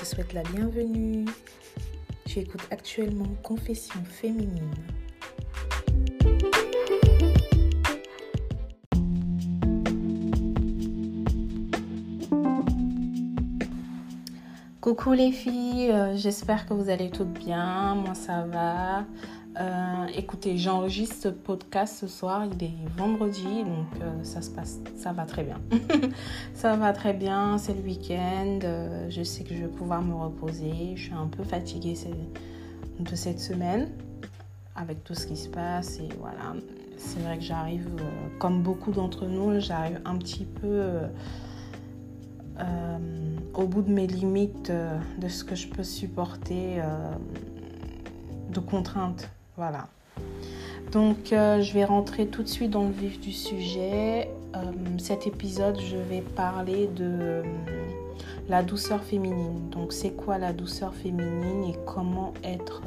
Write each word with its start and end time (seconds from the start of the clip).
te 0.00 0.06
souhaite 0.06 0.32
la 0.32 0.42
bienvenue. 0.44 1.26
Tu 2.24 2.38
écoutes 2.38 2.66
actuellement 2.70 3.28
Confession 3.42 4.00
féminine. 4.02 4.70
Coucou 14.80 15.12
les 15.12 15.32
filles, 15.32 15.90
euh, 15.90 16.16
j'espère 16.16 16.66
que 16.66 16.72
vous 16.72 16.88
allez 16.88 17.10
toutes 17.10 17.34
bien. 17.34 17.94
Moi 17.94 18.14
ça 18.14 18.46
va. 18.46 19.04
Euh, 19.60 20.06
écoutez, 20.14 20.56
j'enregistre 20.56 21.16
ce 21.20 21.28
podcast 21.28 21.98
ce 22.00 22.06
soir, 22.06 22.46
il 22.46 22.64
est 22.64 22.72
vendredi, 22.96 23.62
donc 23.62 23.88
euh, 24.00 24.24
ça 24.24 24.40
se 24.40 24.48
passe, 24.48 24.78
ça 24.96 25.12
va 25.12 25.26
très 25.26 25.42
bien. 25.42 25.60
ça 26.54 26.76
va 26.76 26.94
très 26.94 27.12
bien, 27.12 27.58
c'est 27.58 27.74
le 27.74 27.82
week-end, 27.82 28.60
euh, 28.64 29.10
je 29.10 29.22
sais 29.22 29.44
que 29.44 29.54
je 29.54 29.60
vais 29.60 29.68
pouvoir 29.68 30.00
me 30.00 30.14
reposer. 30.14 30.94
Je 30.96 31.02
suis 31.02 31.12
un 31.12 31.26
peu 31.26 31.44
fatiguée 31.44 31.94
de 33.00 33.14
cette 33.14 33.38
semaine 33.38 33.90
avec 34.76 35.04
tout 35.04 35.14
ce 35.14 35.26
qui 35.26 35.36
se 35.36 35.48
passe 35.48 35.98
et 35.98 36.08
voilà. 36.18 36.54
C'est 36.96 37.20
vrai 37.20 37.36
que 37.36 37.44
j'arrive, 37.44 37.86
comme 38.38 38.62
beaucoup 38.62 38.92
d'entre 38.92 39.26
nous, 39.26 39.60
j'arrive 39.60 40.00
un 40.06 40.16
petit 40.16 40.46
peu 40.46 41.00
au 43.54 43.66
bout 43.66 43.82
de 43.82 43.90
mes 43.90 44.06
limites 44.06 44.70
de 45.18 45.28
ce 45.28 45.44
que 45.44 45.54
je 45.54 45.68
peux 45.68 45.82
supporter 45.82 46.82
de 48.50 48.60
contraintes 48.60 49.30
voilà. 49.60 49.88
Donc, 50.90 51.34
euh, 51.34 51.60
je 51.60 51.74
vais 51.74 51.84
rentrer 51.84 52.26
tout 52.26 52.42
de 52.42 52.48
suite 52.48 52.70
dans 52.70 52.84
le 52.84 52.92
vif 52.92 53.20
du 53.20 53.30
sujet. 53.30 54.30
Euh, 54.56 54.60
cet 54.96 55.26
épisode, 55.26 55.78
je 55.78 55.98
vais 55.98 56.22
parler 56.22 56.86
de 56.86 57.04
euh, 57.04 57.42
la 58.48 58.62
douceur 58.62 59.04
féminine. 59.04 59.68
Donc, 59.68 59.92
c'est 59.92 60.12
quoi 60.12 60.38
la 60.38 60.54
douceur 60.54 60.94
féminine 60.94 61.64
et 61.64 61.76
comment 61.84 62.32
être, 62.42 62.80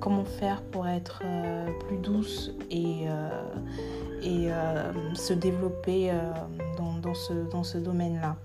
comment 0.00 0.24
faire 0.24 0.62
pour 0.62 0.88
être 0.88 1.22
plus 1.86 1.98
douce 1.98 2.50
et, 2.72 3.06
et 4.22 4.48
se 5.14 5.32
développer 5.32 6.10
dans, 6.76 7.14
ce, 7.14 7.32
dans 7.50 7.64
ce 7.64 7.78
domaine-là. 7.78 8.36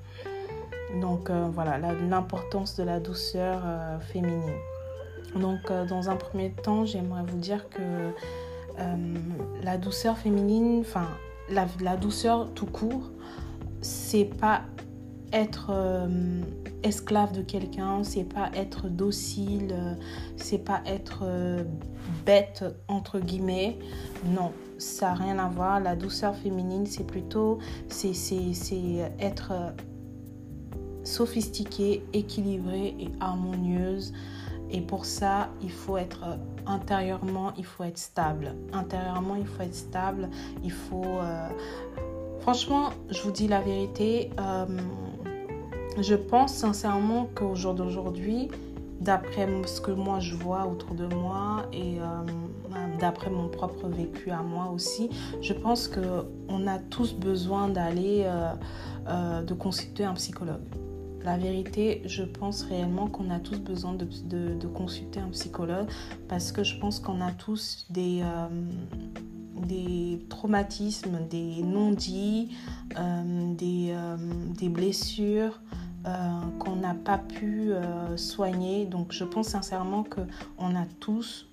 Donc, 1.02 1.30
voilà, 1.54 1.78
l'importance 1.78 2.78
de 2.78 2.84
la 2.84 3.02
douceur 3.02 3.64
féminine. 4.14 4.54
Donc, 5.36 5.70
euh, 5.70 5.86
dans 5.86 6.10
un 6.10 6.16
premier 6.16 6.52
temps, 6.52 6.86
j'aimerais 6.86 7.24
vous 7.24 7.38
dire 7.38 7.70
que 7.70 7.82
euh, 8.80 9.16
la 9.64 9.78
douceur 9.78 10.18
féminine, 10.18 10.80
enfin, 10.82 11.08
la, 11.50 11.98
douceur 11.98 12.50
tout 12.54 12.66
court, 12.66 13.12
c'est 13.82 14.26
pas 14.26 14.62
être 15.34 15.68
euh, 15.72 16.42
esclave 16.84 17.34
de 17.34 17.42
quelqu'un, 17.42 18.04
c'est 18.04 18.24
pas 18.24 18.50
être 18.56 18.88
docile, 18.88 19.76
c'est 20.38 20.64
pas 20.64 20.82
être 20.86 21.26
bête 22.26 22.64
entre 22.88 23.20
guillemets. 23.20 23.78
Non, 24.26 24.52
ça 24.78 25.08
n'a 25.08 25.14
rien 25.16 25.40
à 25.40 25.50
voir. 25.50 25.80
La 25.82 25.96
douceur 25.96 26.36
féminine, 26.36 26.86
c'est 26.86 27.06
plutôt 27.06 27.60
c'est 27.90 28.14
être 29.20 29.52
sophistiquée, 31.04 32.04
équilibrée 32.14 32.96
et 33.00 33.10
harmonieuse. 33.20 34.14
Et 34.72 34.82
pour 34.82 35.06
ça, 35.06 35.50
il 35.62 35.72
faut 35.72 35.98
être 35.98 36.24
euh, 36.26 36.36
intérieurement, 36.66 37.54
il 37.58 37.66
faut 37.66 37.84
être 37.84 37.98
stable. 37.98 38.56
Intérieurement, 38.74 39.36
il 39.36 39.46
faut 39.46 39.64
être 39.64 39.76
stable. 39.76 40.30
Il 40.64 40.72
faut... 40.72 41.04
Euh, 41.06 41.50
franchement, 42.40 42.90
je 43.10 43.22
vous 43.22 43.32
dis 43.32 43.48
la 43.48 43.62
vérité, 43.62 44.32
euh, 44.40 44.66
je 46.00 46.16
pense 46.16 46.54
sincèrement 46.54 47.30
qu'au 47.36 47.56
jour 47.56 47.74
d'aujourd'hui, 47.74 48.50
d'après 49.00 49.48
ce 49.66 49.82
que 49.82 49.92
moi 49.92 50.20
je 50.20 50.36
vois 50.36 50.66
autour 50.66 50.96
de 50.96 51.06
moi 51.14 51.66
et 51.74 51.98
d'après 53.00 53.30
mon 53.30 53.50
propre 53.50 53.88
vécu 53.88 54.32
à 54.32 54.42
moi 54.42 54.72
aussi, 54.74 55.10
je 55.42 55.54
pense 55.54 55.90
qu'on 55.90 56.68
a 56.68 56.80
tous 56.80 57.14
besoin 57.14 57.68
d'aller, 57.68 58.26
de 59.06 59.54
consulter 59.54 60.06
un 60.06 60.14
psychologue. 60.14 60.64
La 61.26 61.38
vérité, 61.38 62.04
je 62.06 62.22
pense 62.22 62.62
réellement 62.62 63.08
qu'on 63.08 63.32
a 63.32 63.40
tous 63.40 63.60
besoin 63.60 63.96
de, 63.96 64.68
consulter 64.68 65.20
un 65.20 65.30
psychologue 65.30 65.88
parce 66.28 66.52
que 66.52 66.64
je 66.64 66.78
pense 66.78 67.00
qu'on 67.00 67.20
a 67.20 67.32
tous 67.32 67.88
des, 67.90 68.22
euh, 68.22 70.18
traumatismes, 70.30 71.18
des 71.28 71.64
non-dits, 71.64 72.56
euh, 73.00 73.56
des, 73.56 73.88
euh, 73.90 74.18
des, 74.56 74.70
blessures 74.70 75.60
qu'on 76.60 76.76
n'a 76.76 76.94
pas 76.94 77.18
pu 77.18 77.72
soigner. 78.18 78.86
Donc 78.86 79.12
je 79.12 79.24
pense 79.24 79.48
sincèrement 79.48 80.04
qu'on 80.04 80.76
a 80.76 80.86
tous, 81.00 81.48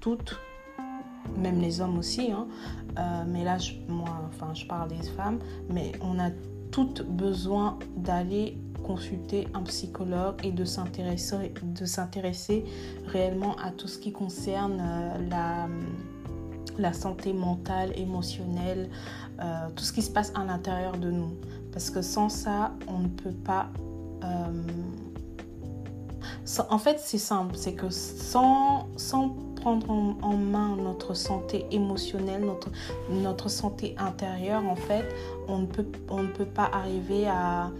toutes, 0.00 0.38
même 1.36 1.60
les 1.60 1.82
hommes 1.82 1.98
aussi, 1.98 2.32
hein, 2.32 2.46
mais 3.26 3.44
là, 3.44 3.58
je, 3.58 3.74
moi, 3.88 4.22
enfin, 4.28 4.54
je 4.54 4.64
parle 4.64 4.88
des 4.88 5.02
femmes, 5.02 5.38
mais 5.68 5.92
on 6.00 6.18
a 6.18 6.30
toutes 6.70 7.02
besoin 7.02 7.78
d'aller 7.96 8.56
consulter 8.82 9.48
un 9.54 9.62
psychologue 9.62 10.36
et 10.44 10.52
de 10.52 10.64
s'intéresser, 10.64 11.52
de 11.62 11.84
s'intéresser 11.84 12.64
réellement 13.06 13.56
à 13.56 13.70
tout 13.70 13.88
ce 13.88 13.98
qui 13.98 14.12
concerne 14.12 14.80
euh, 14.80 15.28
la, 15.28 15.68
la 16.78 16.92
santé 16.92 17.32
mentale, 17.32 17.92
émotionnelle, 17.98 18.88
euh, 19.40 19.68
tout 19.74 19.84
ce 19.84 19.92
qui 19.92 20.02
se 20.02 20.10
passe 20.10 20.32
à 20.34 20.44
l'intérieur 20.44 20.96
de 20.96 21.10
nous. 21.10 21.34
Parce 21.72 21.90
que 21.90 22.02
sans 22.02 22.28
ça, 22.28 22.74
on 22.88 23.00
ne 23.00 23.08
peut 23.08 23.32
pas... 23.44 23.68
Euh, 24.24 24.62
en 26.70 26.78
fait, 26.78 26.98
c'est 26.98 27.18
simple, 27.18 27.56
c'est 27.56 27.74
que 27.74 27.90
sans, 27.90 28.88
sans 28.96 29.36
prendre 29.56 29.90
en, 29.90 30.36
main 30.36 30.76
notre 30.76 31.14
santé 31.14 31.66
émotionnelle, 31.70 32.42
notre, 32.42 32.70
notre 33.10 33.50
santé 33.50 33.94
intérieure, 33.98 34.64
en 34.64 34.76
fait, 34.76 35.04
on 35.46 35.58
ne 35.58 35.66
peut, 35.66 35.86
on 36.08 36.22
ne 36.22 36.28
peut 36.28 36.46
pas 36.46 36.70
arriver 36.72 37.28
à, 37.28 37.70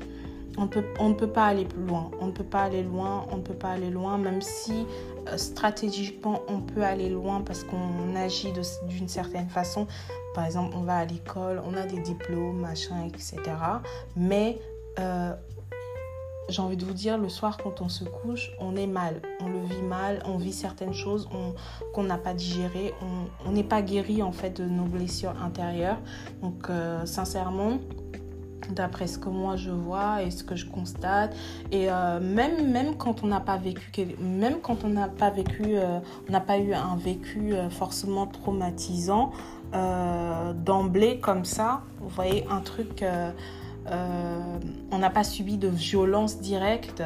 on, 0.58 1.08
ne 1.08 1.14
peut 1.14 1.28
pas 1.28 1.46
aller 1.46 1.64
plus 1.64 1.84
loin. 1.84 2.10
On 2.20 2.26
ne 2.26 2.32
peut 2.32 2.44
pas 2.44 2.62
aller 2.62 2.82
loin, 2.82 3.26
on 3.30 3.36
ne 3.36 3.42
peut 3.42 3.54
pas 3.54 3.70
aller 3.70 3.90
loin, 3.90 4.18
même 4.18 4.42
si 4.42 4.86
euh, 5.28 5.36
stratégiquement 5.36 6.42
on 6.48 6.60
peut 6.60 6.82
aller 6.82 7.08
loin 7.08 7.42
parce 7.42 7.64
qu'on 7.64 8.16
agit 8.16 8.52
d'une 8.88 9.08
certaine 9.08 9.48
façon. 9.48 9.86
Par 10.34 10.44
exemple, 10.44 10.74
on 10.76 10.82
va 10.82 10.98
à 10.98 11.04
l'école, 11.04 11.62
on 11.64 11.74
a 11.74 11.86
des 11.86 12.00
diplômes, 12.00 12.60
machin, 12.60 13.06
etc. 13.06 13.36
Mais 14.16 14.58
euh, 14.98 15.32
j'ai 16.48 16.62
envie 16.62 16.76
de 16.76 16.84
vous 16.84 16.94
dire, 16.94 17.18
le 17.18 17.28
soir 17.28 17.58
quand 17.62 17.80
on 17.80 17.88
se 17.88 18.04
couche, 18.04 18.52
on 18.58 18.74
est 18.76 18.86
mal, 18.86 19.20
on 19.40 19.48
le 19.48 19.60
vit 19.60 19.82
mal, 19.82 20.22
on 20.24 20.38
vit 20.38 20.52
certaines 20.52 20.94
choses 20.94 21.28
qu'on 21.92 22.02
n'a 22.02 22.18
pas 22.18 22.34
digérées, 22.34 22.94
on 23.46 23.52
n'est 23.52 23.64
pas 23.64 23.82
guéri 23.82 24.22
en 24.22 24.32
fait 24.32 24.50
de 24.50 24.64
nos 24.64 24.84
blessures 24.84 25.34
intérieures. 25.42 25.98
Donc 26.42 26.70
euh, 26.70 27.04
sincèrement, 27.06 27.78
d'après 28.70 29.06
ce 29.06 29.18
que 29.18 29.28
moi 29.28 29.56
je 29.56 29.70
vois 29.70 30.22
et 30.22 30.30
ce 30.30 30.44
que 30.44 30.56
je 30.56 30.66
constate. 30.66 31.34
Et 31.72 31.90
euh, 31.90 32.20
même 32.20 32.70
même 32.70 32.96
quand 32.96 33.22
on 33.22 33.26
n'a 33.26 33.40
pas 33.40 33.56
vécu 33.56 34.16
même 34.20 34.60
quand 34.60 34.84
on 34.84 34.88
n'a 34.88 35.08
pas 35.08 35.30
vécu 35.30 35.62
euh, 35.76 36.00
on 36.28 36.32
n'a 36.32 36.40
pas 36.40 36.58
eu 36.58 36.74
un 36.74 36.96
vécu 36.96 37.54
euh, 37.54 37.70
forcément 37.70 38.26
traumatisant 38.26 39.32
d'emblée 40.64 41.20
comme 41.20 41.44
ça 41.44 41.82
vous 42.00 42.08
voyez 42.08 42.46
un 42.50 42.60
truc 42.60 43.04
on 43.86 44.98
n'a 44.98 45.10
pas 45.10 45.24
subi 45.24 45.58
de 45.58 45.68
violence 45.68 46.40
directe. 46.40 47.02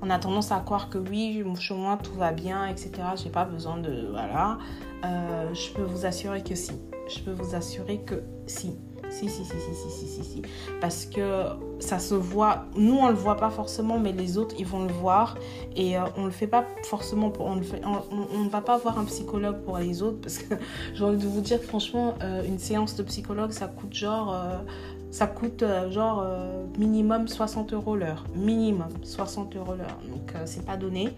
On 0.00 0.10
a 0.10 0.18
tendance 0.20 0.52
à 0.52 0.60
croire 0.60 0.90
que 0.90 0.98
oui 0.98 1.42
chez 1.58 1.74
moi 1.74 1.98
tout 2.00 2.14
va 2.14 2.30
bien 2.30 2.66
etc 2.66 2.92
j'ai 3.16 3.30
pas 3.30 3.44
besoin 3.44 3.78
de 3.78 4.10
voilà. 4.12 4.58
Je 5.02 5.72
peux 5.72 5.82
vous 5.82 6.06
assurer 6.06 6.44
que 6.44 6.54
si. 6.54 6.72
Je 7.08 7.20
peux 7.20 7.32
vous 7.32 7.56
assurer 7.56 7.98
que 7.98 8.22
si 8.46 8.76
si, 9.10 9.28
si, 9.28 9.44
si, 9.44 9.56
si, 9.60 9.90
si, 9.90 10.06
si, 10.06 10.24
si, 10.24 10.42
Parce 10.80 11.06
que 11.06 11.44
ça 11.80 11.98
se 11.98 12.14
voit, 12.14 12.66
nous 12.76 12.96
on 12.96 13.08
le 13.08 13.14
voit 13.14 13.36
pas 13.36 13.50
forcément, 13.50 13.98
mais 13.98 14.12
les 14.12 14.38
autres 14.38 14.54
ils 14.58 14.66
vont 14.66 14.84
le 14.84 14.92
voir. 14.92 15.36
Et 15.76 15.98
on 15.98 16.02
euh, 16.02 16.06
on 16.18 16.24
le 16.24 16.30
fait 16.30 16.46
pas 16.46 16.66
forcément, 16.84 17.30
pour, 17.30 17.46
on 17.46 17.56
ne 17.56 17.62
on, 17.82 18.48
va 18.48 18.60
pas 18.60 18.76
voir 18.76 18.98
un 18.98 19.04
psychologue 19.04 19.62
pour 19.62 19.78
les 19.78 20.02
autres. 20.02 20.20
Parce 20.20 20.38
que 20.38 20.54
j'ai 20.94 21.04
envie 21.04 21.16
de 21.16 21.26
vous 21.26 21.40
dire, 21.40 21.62
franchement, 21.62 22.14
euh, 22.22 22.42
une 22.44 22.58
séance 22.58 22.96
de 22.96 23.02
psychologue 23.02 23.52
ça 23.52 23.66
coûte 23.66 23.94
genre. 23.94 24.34
Euh, 24.34 24.58
ça 25.10 25.26
coûte 25.26 25.64
genre 25.88 26.22
minimum 26.78 27.28
60 27.28 27.72
euros 27.72 27.96
l'heure. 27.96 28.24
Minimum 28.34 28.90
60 29.02 29.56
euros 29.56 29.74
l'heure. 29.74 29.96
Donc 30.06 30.34
c'est 30.44 30.66
pas 30.66 30.76
donné 30.76 31.14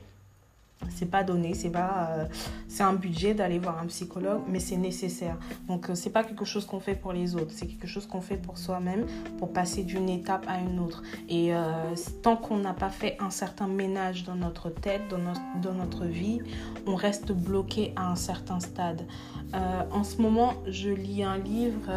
c'est 0.88 1.11
pas 1.11 1.25
donné, 1.25 1.55
c'est 1.55 1.71
pas, 1.71 2.11
euh, 2.11 2.25
c'est 2.69 2.82
un 2.82 2.94
budget 2.94 3.35
d'aller 3.35 3.59
voir 3.59 3.79
un 3.79 3.87
psychologue, 3.87 4.43
mais 4.49 4.61
c'est 4.61 4.77
nécessaire. 4.77 5.37
Donc 5.69 5.91
euh, 5.91 5.94
c'est 5.94 6.11
pas 6.11 6.25
quelque 6.25 6.44
chose 6.44 6.67
qu'on 6.67 6.81
fait 6.81 6.94
pour 6.94 7.12
les 7.12 7.37
autres, 7.37 7.53
c'est 7.55 7.67
quelque 7.67 7.87
chose 7.87 8.06
qu'on 8.06 8.21
fait 8.21 8.37
pour 8.37 8.59
soi-même, 8.59 9.06
pour 9.38 9.53
passer 9.53 9.85
d'une 9.85 10.09
étape 10.09 10.44
à 10.49 10.59
une 10.59 10.79
autre. 10.79 11.03
Et 11.29 11.55
euh, 11.55 11.94
tant 12.23 12.37
qu'on 12.37 12.59
n'a 12.59 12.75
pas 12.75 12.91
fait 12.91 13.17
un 13.21 13.31
certain 13.31 13.67
ménage 13.67 14.25
dans 14.25 14.37
notre 14.37 14.71
tête, 14.71 15.03
dans 15.11 15.19
notre, 15.19 15.41
dans 15.62 15.75
notre 15.75 16.05
vie, 16.05 16.41
on 16.87 16.94
reste 16.94 17.32
bloqué 17.32 17.93
à 17.97 18.11
un 18.11 18.17
certain 18.17 18.61
stade. 18.61 19.06
en 19.53 20.05
ce 20.05 20.21
moment, 20.23 20.55
je 20.67 20.91
lis 20.91 21.23
un 21.23 21.38
livre. 21.38 21.91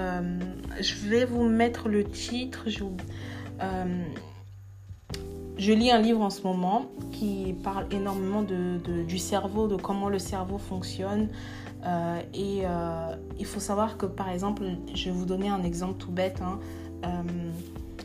je 0.79 1.07
vais 1.07 1.25
vous 1.25 1.43
mettre 1.43 1.89
le 1.89 2.03
titre. 2.03 2.65
Je 5.57 5.71
lis 5.71 5.91
un 5.91 5.99
livre 5.99 6.21
en 6.21 6.29
ce 6.29 6.41
moment 6.41 6.85
qui 7.11 7.55
parle 7.63 7.85
énormément 7.91 8.41
de, 8.41 8.79
du 9.03 9.17
cerveau, 9.17 9.67
de 9.67 9.75
comment 9.75 10.09
le 10.09 10.19
cerveau 10.19 10.57
fonctionne. 10.57 11.29
Euh, 11.85 12.21
et 12.33 12.61
euh, 12.63 13.15
il 13.39 13.45
faut 13.45 13.59
savoir 13.59 13.97
que, 13.97 14.05
par 14.05 14.29
exemple, 14.29 14.63
je 14.93 15.05
vais 15.05 15.11
vous 15.11 15.25
donner 15.25 15.49
un 15.49 15.63
exemple 15.63 15.95
tout 15.99 16.11
bête. 16.11 16.41
Hein. 16.41 16.59
Euh, 17.05 17.21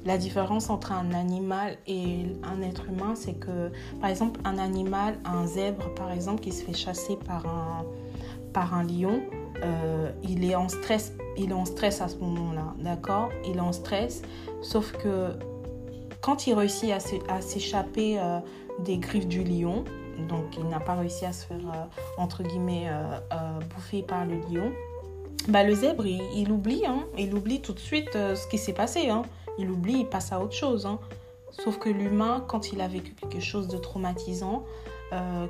la 0.04 0.18
différence 0.18 0.68
entre 0.68 0.92
un 0.92 1.12
animal 1.12 1.76
et 1.86 2.26
un 2.42 2.62
être 2.62 2.86
humain, 2.88 3.14
c'est 3.14 3.34
que, 3.34 3.70
par 4.00 4.10
exemple, 4.10 4.40
un 4.44 4.58
animal, 4.58 5.18
un 5.24 5.46
zèbre, 5.46 5.94
par 5.94 6.10
exemple, 6.10 6.40
qui 6.40 6.52
se 6.52 6.64
fait 6.64 6.74
chasser 6.74 7.16
par 7.16 7.46
un, 7.46 7.84
par 8.52 8.74
un 8.74 8.84
lion, 8.84 9.20
il 10.22 10.44
est 10.44 10.54
en 10.54 10.68
stress. 10.68 11.12
Il 11.36 11.50
est 11.50 11.54
en 11.54 11.64
stress 11.64 12.00
à 12.00 12.08
ce 12.08 12.16
moment-là, 12.18 12.74
d'accord? 12.78 13.28
Il 13.44 13.56
est 13.56 13.60
en 13.60 13.72
stress, 13.72 14.22
sauf 14.62 14.92
que 14.92 15.32
quand 16.20 16.46
il 16.46 16.54
réussit 16.54 16.90
à 16.90 17.40
s'échapper 17.40 18.18
euh, 18.18 18.40
des 18.80 18.98
griffes 18.98 19.28
du 19.28 19.44
lion, 19.44 19.84
donc 20.28 20.56
il 20.56 20.68
n'a 20.68 20.80
pas 20.80 20.94
réussi 20.94 21.24
à 21.24 21.32
se 21.32 21.46
faire, 21.46 21.56
euh, 21.56 21.84
entre 22.16 22.42
guillemets, 22.42 22.86
euh, 22.88 23.60
bouffer 23.74 24.02
par 24.02 24.24
le 24.26 24.34
lion, 24.50 24.72
bah, 25.48 25.62
le 25.62 25.74
zèbre, 25.74 26.04
il, 26.06 26.50
oublie, 26.50 26.84
hein, 26.86 27.04
il 27.16 27.30
tout 27.62 27.72
de 27.72 27.78
suite 27.78 28.12
ce 28.12 28.46
qui 28.48 28.58
s'est 28.58 28.72
passé. 28.72 29.08
Hein. 29.08 29.22
Il 29.58 29.70
oublie, 29.70 30.00
il 30.00 30.06
passe 30.06 30.32
à 30.32 30.40
autre 30.40 30.52
chose. 30.52 30.84
Hein. 30.84 30.98
Sauf 31.52 31.78
que 31.78 31.88
l'humain, 31.88 32.44
quand 32.46 32.72
il 32.72 32.80
a 32.80 32.88
vécu 32.88 33.14
quelque 33.14 33.40
chose 33.40 33.66
de 33.68 33.78
traumatisant, 33.78 34.64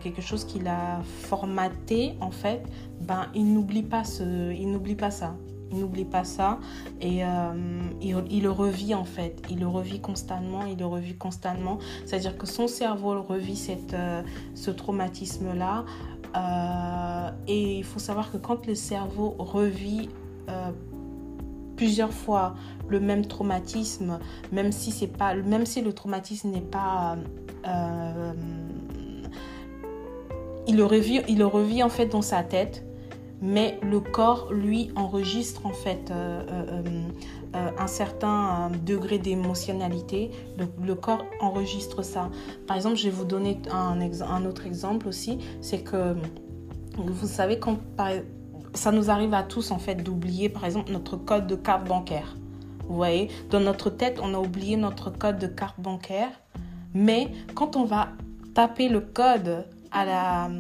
quelque 0.03 0.23
chose 0.23 0.45
qu'il 0.45 0.69
a 0.69 1.01
formaté, 1.23 2.15
en 2.21 2.31
fait, 2.31 2.63
ben, 3.01 3.27
il 3.35 3.53
n'oublie 3.53 3.83
pas, 3.83 4.05
ce, 4.05 4.53
il 4.53 4.71
n'oublie 4.71 4.95
pas 4.95 5.11
ça. 5.11 5.35
N'oublie 5.71 6.07
pas 6.07 6.25
ça 6.25 6.59
et 7.01 7.25
euh, 7.25 7.83
il, 8.01 8.43
le 8.43 8.51
revit 8.51 8.95
en 8.95 9.05
fait. 9.05 9.43
Il 9.51 9.61
le 9.61 9.69
revit 9.69 10.01
constamment, 10.01 10.65
il 10.65 10.79
le 10.79 10.87
revit 10.87 11.15
constamment. 11.15 11.79
C'est-à-dire 12.07 12.39
que 12.39 12.47
son 12.47 12.69
cerveau 12.69 13.21
revit 13.23 13.57
cette, 13.57 13.93
euh, 13.93 14.23
ce 14.55 14.71
traumatisme-là. 14.71 15.85
Euh, 16.37 17.31
et 17.47 17.79
il 17.79 17.85
faut 17.85 17.99
savoir 17.99 18.33
que 18.33 18.39
quand 18.39 18.67
le 18.67 18.75
cerveau 18.75 19.35
revit 19.39 20.09
plusieurs 21.77 22.13
fois 22.13 22.55
le 22.89 22.99
même 22.99 23.27
traumatisme, 23.27 24.19
même 24.51 24.73
si, 24.73 24.91
c'est 24.91 25.07
pas, 25.07 25.35
même 25.35 25.67
si 25.67 25.83
le 25.83 25.93
traumatisme 25.93 26.49
n'est 26.49 26.63
pas... 26.63 27.19
il, 30.67 30.77
le 30.77 30.85
revit, 30.87 31.21
il 31.29 31.37
le 31.37 31.47
revit 31.47 31.83
en 31.83 31.91
fait 31.91 32.07
dans 32.07 32.23
sa 32.23 32.43
tête 32.43 32.88
mais 33.41 33.79
le 33.83 34.01
corps, 34.01 34.53
lui, 34.53 34.91
enregistre 34.97 35.67
en 35.67 35.73
fait 35.73 36.11
euh, 36.11 36.43
euh, 36.51 36.83
euh, 37.55 37.71
un 37.79 37.87
certain 37.87 38.71
degré 38.85 39.19
d'émotionnalité. 39.19 40.31
Le, 40.57 40.95
corps 40.95 41.25
enregistre 41.41 42.03
ça. 42.03 42.31
Par 42.67 42.77
exemple, 42.77 42.97
je 42.97 43.05
vais 43.05 43.11
vous 43.11 43.25
donner 43.25 43.59
un, 43.71 44.45
autre 44.45 44.67
exemple 44.67 45.07
aussi, 45.09 45.39
c'est 45.61 45.83
que 45.83 46.17
vous 46.97 47.27
savez 47.27 47.59
quand 47.59 47.79
ça 48.75 48.91
nous 48.91 49.11
arrive 49.11 49.35
à 49.35 49.45
tous 49.45 49.71
en 49.71 49.79
fait 49.79 49.95
d'oublier 49.95 50.49
par 50.49 50.65
exemple 50.65 50.91
notre 50.91 51.17
code 51.17 51.47
de 51.47 51.55
carte 51.55 51.87
bancaire. 51.87 52.37
Vous 52.89 52.97
voyez, 52.97 53.29
dans 53.51 53.61
notre 53.61 53.91
tête, 53.91 54.19
on 54.23 54.35
a 54.35 54.39
oublié 54.39 54.77
notre 54.77 55.11
code 55.11 55.39
de 55.39 55.47
carte 55.47 55.79
bancaire, 55.79 56.31
mais 56.95 57.29
quand 57.55 57.77
on 57.77 57.85
va 57.85 58.09
taper 58.55 58.89
le 58.89 59.01
code 59.01 59.67
à 59.91 60.05
la, 60.05 60.51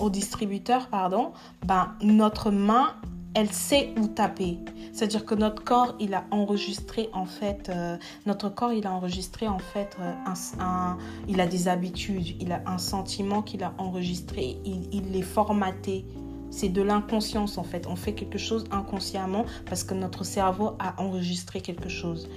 au 0.00 0.10
distributeur, 0.10 0.88
pardon, 0.88 1.32
ben, 1.66 1.94
notre 2.02 2.50
main, 2.50 2.94
elle 3.34 3.52
sait 3.52 3.92
où 4.00 4.06
taper. 4.06 4.58
C'est-à-dire 4.92 5.26
que 5.26 5.34
notre 5.34 5.62
corps, 5.62 5.94
il 6.00 6.14
a 6.14 6.24
enregistré 6.30 7.10
en 7.12 7.26
fait, 7.26 7.68
euh, 7.68 7.98
notre 8.24 8.48
corps, 8.48 8.72
il 8.72 8.86
a 8.86 8.92
enregistré 8.92 9.46
en 9.46 9.58
fait, 9.58 9.94
euh, 10.00 10.12
un, 10.58 10.96
il 11.28 11.40
a 11.42 11.46
des 11.46 11.68
habitudes, 11.68 12.40
il 12.40 12.50
a 12.52 12.62
un 12.66 12.78
sentiment 12.78 13.42
qu'il 13.42 13.62
a 13.62 13.74
enregistré, 13.76 14.56
il, 14.64 14.88
il 14.92 15.14
est 15.14 15.22
formaté. 15.22 16.06
C'est 16.50 16.70
de 16.70 16.80
l'inconscience 16.80 17.58
en 17.58 17.64
fait. 17.64 17.86
On 17.86 17.96
fait 17.96 18.14
quelque 18.14 18.38
chose 18.38 18.64
inconsciemment 18.70 19.44
parce 19.66 19.84
que 19.84 19.92
notre 19.92 20.24
cerveau 20.24 20.70
a 20.78 20.94
enregistré 21.02 21.60
quelque 21.60 21.90
chose. 21.90 22.30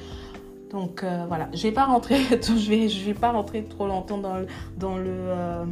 Donc 0.72 1.04
euh, 1.04 1.26
voilà, 1.28 1.50
je 1.54 1.64
vais 1.64 1.72
je 2.42 2.70
vais, 2.70 2.90
je 2.90 3.06
vais 3.06 3.14
pas 3.14 3.32
rentrer 3.32 3.64
trop 3.64 3.88
longtemps 3.88 4.18
dans, 4.18 4.46
dans 4.78 4.98
le 4.98 5.66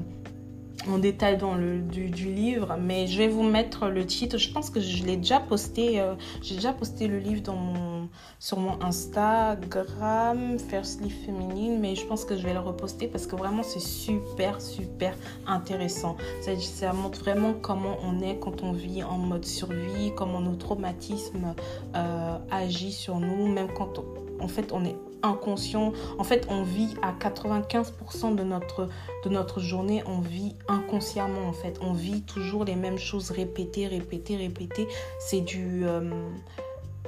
en 0.89 0.97
détail 0.97 1.37
dans 1.37 1.55
le 1.55 1.79
du, 1.79 2.07
livre, 2.07 2.77
mais 2.79 3.07
je 3.07 3.17
vais 3.17 3.27
vous 3.27 3.43
mettre 3.43 3.87
le 3.87 4.05
titre. 4.05 4.37
Je 4.37 4.51
pense 4.51 4.69
que 4.69 4.79
je 4.79 5.03
l'ai 5.05 5.17
déjà 5.17 5.39
posté. 5.39 5.99
Euh, 5.99 6.15
j'ai 6.41 6.55
déjà 6.55 6.73
posté 6.73 7.07
le 7.07 7.17
livre 7.19 7.41
dans 7.41 7.55
mon, 7.55 8.09
sur 8.39 8.59
mon 8.59 8.81
Instagram, 8.81 10.57
Firstly 10.59 11.09
Féminine, 11.09 11.79
mais 11.79 11.95
je 11.95 12.05
pense 12.05 12.25
que 12.25 12.37
je 12.37 12.43
vais 12.43 12.53
le 12.53 12.59
reposter 12.59 13.07
parce 13.07 13.27
que 13.27 13.35
vraiment 13.35 13.63
c'est 13.63 13.79
super, 13.79 14.61
super 14.61 15.15
intéressant. 15.45 16.17
Ça, 16.41 16.51
ça, 16.59 16.93
montre 16.93 17.19
vraiment 17.19 17.53
comment 17.53 17.97
on 18.03 18.21
est 18.21 18.37
quand 18.39 18.63
on 18.63 18.71
vit 18.71 19.03
en 19.03 19.17
mode 19.17 19.45
survie, 19.45 20.11
comment 20.15 20.39
nos 20.39 20.55
traumatismes 20.55 21.55
euh, 21.95 22.37
agissent 22.51 22.97
sur 22.97 23.19
nous, 23.19 23.47
même 23.47 23.69
quand 23.75 24.03
en 24.39 24.47
fait 24.47 24.71
on 24.71 24.85
est 24.85 24.95
inconscient. 25.23 25.93
En 26.17 26.23
fait, 26.23 26.47
on 26.49 26.63
vit 26.63 26.95
à 27.01 27.13
95% 27.13 28.35
de 28.35 28.43
notre, 28.43 28.89
de 29.23 29.29
notre 29.29 29.59
journée, 29.59 30.03
on 30.05 30.19
vit 30.19 30.55
inconsciemment 30.67 31.47
en 31.47 31.53
fait. 31.53 31.79
On 31.81 31.93
vit 31.93 32.21
toujours 32.23 32.65
les 32.65 32.75
mêmes 32.75 32.97
choses 32.97 33.31
répétées, 33.31 33.87
répétées, 33.87 34.37
répétées. 34.37 34.87
C'est 35.19 35.41
du... 35.41 35.85
Euh, 35.85 36.11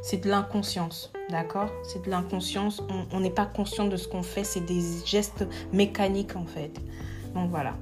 c'est 0.01 0.23
de 0.23 0.29
l'inconscience, 0.29 1.11
d'accord? 1.29 1.69
C'est 1.83 2.05
de 2.05 2.09
l'inconscience. 2.09 2.81
On 3.11 3.19
n'est 3.19 3.29
pas 3.29 3.45
conscient 3.45 3.85
de 3.85 3.97
ce 3.97 4.07
qu'on 4.07 4.23
fait. 4.23 4.45
C'est 4.45 4.65
des 4.65 4.81
gestes 5.05 5.45
mécaniques 5.73 6.37
en 6.37 6.45
fait. 6.45 6.71
Donc 7.35 7.49
voilà. 7.49 7.73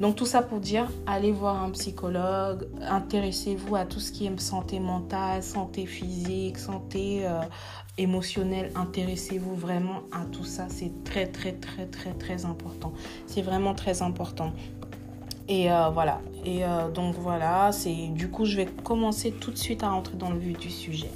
Donc 0.00 0.16
tout 0.16 0.26
ça 0.26 0.42
pour 0.42 0.60
dire, 0.60 0.88
allez 1.06 1.32
voir 1.32 1.62
un 1.62 1.70
psychologue, 1.70 2.66
intéressez-vous 2.80 3.76
à 3.76 3.84
tout 3.84 4.00
ce 4.00 4.10
qui 4.10 4.26
est 4.26 4.40
santé 4.40 4.80
mentale, 4.80 5.42
santé 5.42 5.86
physique, 5.86 6.58
santé 6.58 7.26
euh, 7.26 7.40
émotionnelle. 7.96 8.72
Intéressez-vous 8.74 9.54
vraiment 9.54 10.02
à 10.10 10.24
tout 10.24 10.44
ça. 10.44 10.66
C'est 10.68 11.04
très 11.04 11.26
très 11.26 11.52
très 11.52 11.86
très 11.86 12.12
très 12.12 12.44
important. 12.44 12.92
C'est 13.26 13.42
vraiment 13.42 13.74
très 13.74 14.02
important. 14.02 14.52
Et 15.48 15.70
euh, 15.70 15.90
voilà. 15.90 16.20
Et 16.44 16.64
euh, 16.64 16.90
donc 16.90 17.14
voilà, 17.16 17.70
c'est 17.72 18.08
du 18.08 18.30
coup 18.30 18.46
je 18.46 18.56
vais 18.56 18.66
commencer 18.66 19.30
tout 19.32 19.50
de 19.50 19.58
suite 19.58 19.82
à 19.82 19.90
rentrer 19.90 20.16
dans 20.16 20.30
le 20.30 20.38
vif 20.38 20.58
du 20.58 20.70
sujet. 20.70 21.10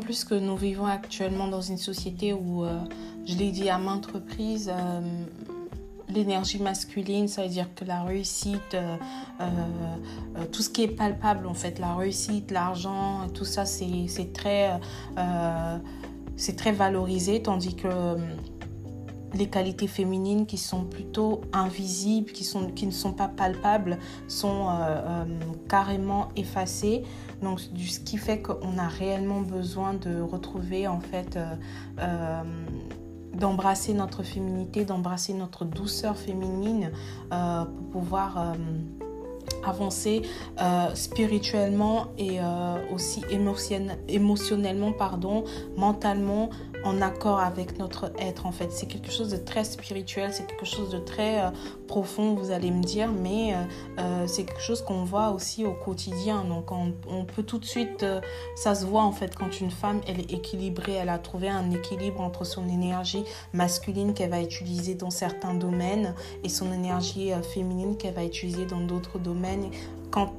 Plus 0.00 0.24
que 0.24 0.34
nous 0.34 0.56
vivons 0.56 0.86
actuellement 0.86 1.46
dans 1.46 1.60
une 1.60 1.78
société 1.78 2.32
où, 2.32 2.64
euh, 2.64 2.78
je 3.26 3.36
l'ai 3.36 3.50
dit 3.50 3.68
à 3.68 3.78
maintes 3.78 4.06
reprises, 4.06 4.70
euh, 4.74 5.00
l'énergie 6.08 6.60
masculine, 6.60 7.28
ça 7.28 7.42
veut 7.42 7.48
dire 7.48 7.72
que 7.74 7.84
la 7.84 8.02
réussite, 8.02 8.74
euh, 8.74 8.96
tout 10.52 10.62
ce 10.62 10.70
qui 10.70 10.82
est 10.82 10.88
palpable 10.88 11.46
en 11.46 11.54
fait, 11.54 11.78
la 11.78 11.94
réussite, 11.94 12.50
l'argent, 12.50 13.28
tout 13.34 13.44
ça, 13.44 13.66
c'est 13.66 14.32
très, 14.32 14.78
c'est 16.36 16.56
très 16.56 16.72
valorisé, 16.72 17.42
tandis 17.42 17.74
que 17.74 17.88
les 19.34 19.46
qualités 19.46 19.86
féminines 19.86 20.46
qui 20.46 20.58
sont 20.58 20.84
plutôt 20.84 21.40
invisibles, 21.52 22.32
qui, 22.32 22.44
sont, 22.44 22.70
qui 22.70 22.86
ne 22.86 22.92
sont 22.92 23.12
pas 23.12 23.28
palpables, 23.28 23.98
sont 24.28 24.68
carrément 25.68 26.28
effacées. 26.36 27.02
Donc, 27.42 27.60
ce 27.60 28.00
qui 28.00 28.16
fait 28.16 28.40
qu'on 28.40 28.78
a 28.78 28.88
réellement 28.88 29.40
besoin 29.40 29.94
de 29.94 30.20
retrouver, 30.20 30.88
en 30.88 31.00
fait, 31.00 31.36
euh, 31.36 31.54
euh, 32.00 32.42
d'embrasser 33.34 33.94
notre 33.94 34.22
féminité, 34.22 34.84
d'embrasser 34.84 35.34
notre 35.34 35.64
douceur 35.64 36.16
féminine 36.16 36.90
euh, 37.32 37.64
pour 37.64 38.00
pouvoir 38.02 38.54
avancer 39.64 40.22
spirituellement 40.94 42.08
et 42.18 42.38
aussi 42.92 43.22
émotionnellement, 44.08 44.92
pardon, 44.92 45.44
mentalement, 45.76 46.50
en 46.84 47.00
accord 47.00 47.40
avec 47.40 47.78
notre 47.78 48.12
être 48.18 48.46
en 48.46 48.52
fait. 48.52 48.70
C'est 48.70 48.86
quelque 48.86 49.10
chose 49.10 49.30
de 49.30 49.36
très 49.36 49.64
spirituel, 49.64 50.32
c'est 50.32 50.46
quelque 50.46 50.66
chose 50.66 50.90
de 50.90 50.98
très 50.98 51.40
euh, 51.40 51.50
profond, 51.88 52.34
vous 52.34 52.50
allez 52.50 52.70
me 52.70 52.82
dire, 52.82 53.10
mais 53.10 53.54
euh, 53.54 53.56
euh, 53.98 54.26
c'est 54.26 54.44
quelque 54.44 54.60
chose 54.60 54.82
qu'on 54.82 55.04
voit 55.04 55.30
aussi 55.30 55.64
au 55.64 55.72
quotidien. 55.72 56.44
Donc 56.44 56.70
on, 56.72 57.24
peut 57.24 57.42
tout 57.42 57.58
de 57.58 57.64
suite, 57.64 58.04
ça 58.54 58.74
se 58.74 58.84
voit 58.84 59.02
en 59.02 59.12
fait 59.12 59.34
quand 59.34 59.60
une 59.60 59.70
femme 59.70 60.00
elle 60.06 60.20
est 60.20 60.32
équilibrée, 60.32 60.92
elle 60.92 61.08
a 61.08 61.18
trouvé 61.18 61.48
un 61.48 61.70
équilibre 61.70 62.20
entre 62.20 62.44
son 62.44 62.68
énergie 62.68 63.24
masculine 63.54 64.12
qu'elle 64.12 64.30
va 64.30 64.42
utiliser 64.42 64.94
dans 64.94 65.10
certains 65.10 65.54
domaines 65.54 66.14
et 66.44 66.48
son 66.48 66.70
énergie 66.72 67.30
féminine 67.54 67.96
qu'elle 67.96 68.14
va 68.14 68.24
utiliser 68.24 68.66
dans 68.66 68.80
d'autres 68.80 69.18
domaines. 69.18 69.70
Quand 70.10 70.32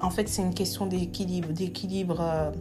en 0.00 0.10
fait 0.10 0.28
c'est 0.28 0.42
une 0.42 0.54
question 0.54 0.86
d'équilibre, 0.86 1.48
d'équilibre 1.48 2.52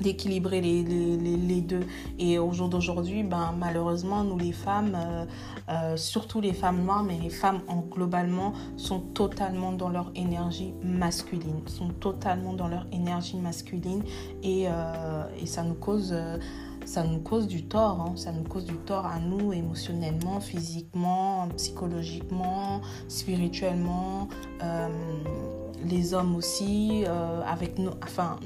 d'équilibrer 0.00 0.60
les, 0.60 0.82
les, 0.82 1.36
les, 1.36 1.60
deux. 1.60 1.84
Et 2.18 2.38
au 2.38 2.52
jour 2.52 2.68
d'aujourd'hui, 2.68 3.22
ben, 3.22 3.54
malheureusement, 3.58 4.24
nous 4.24 4.38
les 4.38 4.52
femmes, 4.52 4.96
euh, 4.96 5.24
euh, 5.68 5.96
surtout 5.96 6.40
les 6.40 6.52
femmes 6.52 6.84
noires, 6.84 7.02
mais 7.02 7.18
les 7.18 7.30
femmes 7.30 7.60
en, 7.68 7.80
globalement, 7.80 8.52
sont 8.76 9.00
totalement 9.00 9.72
dans 9.72 9.88
leur 9.88 10.10
énergie 10.14 10.74
masculine, 10.82 11.60
sont 11.66 11.88
totalement 11.88 12.54
dans 12.54 12.68
leur 12.68 12.86
énergie 12.92 13.36
masculine 13.36 14.02
et, 14.42 14.64
euh, 14.68 15.24
et 15.40 15.46
ça 15.46 15.62
nous 15.62 15.74
cause... 15.74 16.14
ça 16.84 17.04
nous 17.04 17.20
cause 17.20 17.46
du 17.46 17.64
tort, 17.64 18.00
hein. 18.00 18.12
ça 18.16 18.32
nous 18.32 18.42
cause 18.42 18.64
du 18.64 18.76
tort 18.76 19.06
à 19.06 19.20
nous 19.20 19.52
émotionnellement, 19.52 20.40
physiquement, 20.40 21.48
psychologiquement, 21.56 22.80
spirituellement, 23.08 24.28
les 25.84 26.14
hommes 26.14 26.34
aussi, 26.34 27.04
avec 27.46 27.78
nous, 27.78 27.92
enfin, 28.02 28.36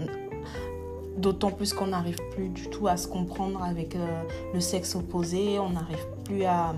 D'autant 1.16 1.50
plus 1.50 1.72
qu'on 1.72 1.86
n'arrive 1.88 2.18
plus 2.32 2.50
du 2.50 2.68
tout 2.68 2.88
à 2.88 2.98
se 2.98 3.08
comprendre 3.08 3.62
avec 3.62 3.96
euh, 3.96 4.22
le 4.52 4.60
sexe 4.60 4.94
opposé, 4.94 5.58
on 5.58 5.70
n'arrive 5.70 6.06
plus 6.24 6.44
à, 6.44 6.74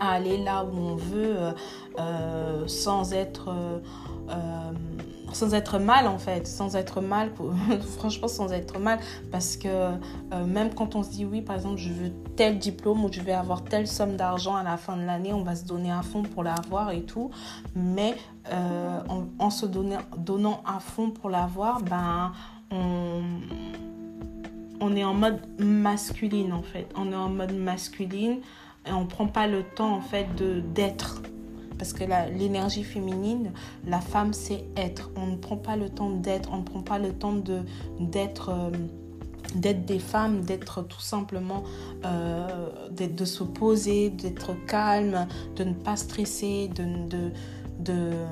aller 0.00 0.38
là 0.38 0.64
où 0.64 0.76
on 0.76 0.94
veut 0.94 1.36
euh, 1.36 1.52
euh, 1.98 2.66
sans 2.68 3.12
être 3.12 3.50
mal 5.78 6.06
en 6.06 6.18
fait, 6.18 6.46
sans 6.46 6.76
être 6.76 7.00
mal, 7.00 7.32
franchement 7.98 8.28
sans 8.28 8.52
être 8.52 8.78
mal, 8.78 9.00
parce 9.32 9.56
que 9.56 9.90
même 10.44 10.72
quand 10.74 10.94
on 10.94 11.02
se 11.02 11.10
dit 11.10 11.24
oui, 11.24 11.40
par 11.40 11.56
exemple, 11.56 11.78
je 11.78 11.88
veux 11.88 12.12
tel 12.36 12.58
diplôme 12.58 13.04
ou 13.04 13.12
je 13.12 13.20
vais 13.20 13.32
avoir 13.32 13.64
telle 13.64 13.88
somme 13.88 14.16
d'argent 14.16 14.54
à 14.54 14.62
la 14.62 14.76
fin 14.76 14.96
de 14.96 15.02
l'année, 15.02 15.32
on 15.32 15.42
va 15.42 15.56
se 15.56 15.64
donner 15.64 15.90
à 15.90 16.02
fond 16.02 16.22
pour 16.22 16.44
l'avoir 16.44 16.90
et 16.90 17.02
tout, 17.02 17.30
mais 17.74 18.14
en, 18.50 19.24
en, 19.38 19.50
se 19.50 19.66
donnant, 19.66 19.98
donnant 20.16 20.62
à 20.66 20.80
fond 20.80 21.10
pour 21.10 21.30
l'avoir, 21.30 21.80
ben 21.80 22.32
on, 22.72 23.22
est 24.96 25.04
en 25.04 25.14
mode 25.14 25.40
masculine 25.58 26.52
en 26.52 26.62
fait. 26.62 26.86
On 26.96 27.12
est 27.12 27.16
en 27.16 27.28
mode 27.28 27.54
masculine 27.54 28.38
et 28.86 28.92
on 28.92 29.06
prend 29.06 29.26
pas 29.26 29.46
le 29.46 29.62
temps 29.62 29.94
en 29.94 30.00
fait 30.00 30.26
d'être. 30.74 31.22
Parce 31.78 31.92
que 31.92 32.04
l'énergie 32.38 32.84
féminine, 32.84 33.50
la 33.86 34.00
femme, 34.00 34.32
c'est 34.32 34.64
être. 34.76 35.10
On 35.16 35.26
ne 35.26 35.36
prend 35.36 35.56
pas 35.56 35.74
le 35.76 35.88
temps 35.88 36.10
d'être, 36.10 36.50
on 36.52 36.58
ne 36.58 36.62
prend 36.62 36.82
pas 36.82 36.98
le 36.98 37.12
temps. 37.12 37.42
Euh, 37.48 38.70
d'être 39.54 39.84
des 39.84 39.98
femmes, 39.98 40.42
d'être 40.42 40.82
tout 40.82 41.00
simplement, 41.00 41.62
euh, 42.04 42.70
de 42.90 43.24
se 43.24 43.42
poser, 43.42 44.10
d'être 44.10 44.54
calme, 44.66 45.26
de 45.56 45.64
ne 45.64 45.74
pas 45.74 45.96
stresser, 45.96 46.70
de 46.74 47.30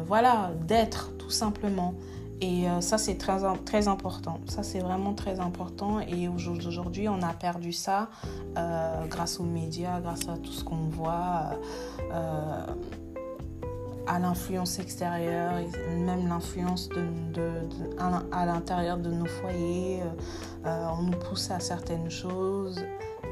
voilà, 0.07 0.53
d'être 0.67 1.13
tout 1.19 1.31
simplement. 1.31 1.95
Et 2.41 2.69
euh, 2.69 2.81
ça, 2.81 2.97
c'est 2.97 3.17
très, 3.17 3.39
très 3.65 3.89
important. 3.89 4.41
Ça, 4.47 4.63
c'est 4.63 4.79
vraiment 4.81 5.13
très 5.13 5.41
important. 5.41 6.01
Et 6.01 6.29
aujourd'hui, 6.29 7.09
on 7.09 7.23
a 7.23 7.35
perdu 7.35 7.73
ça 7.73 8.09
euh, 8.57 9.07
grâce 9.07 9.41
aux 9.41 9.45
médias, 9.45 10.01
grâce 10.01 10.29
à 10.29 10.39
tout 10.39 10.53
ce 10.53 10.65
qu'on 10.65 10.89
voit, 10.89 11.51
euh, 12.13 12.67
à 14.07 14.19
l'influence 14.19 14.79
extérieure, 14.79 15.53
même 15.99 16.29
l'influence 16.29 16.89
à 18.33 18.47
l'intérieur 18.47 18.97
de 18.97 19.11
nos 19.11 19.27
foyers. 19.27 20.01
on 20.65 21.03
nous 21.03 21.19
pousse 21.19 21.51
à 21.51 21.61
certaines 21.61 22.11
choses. 22.11 22.83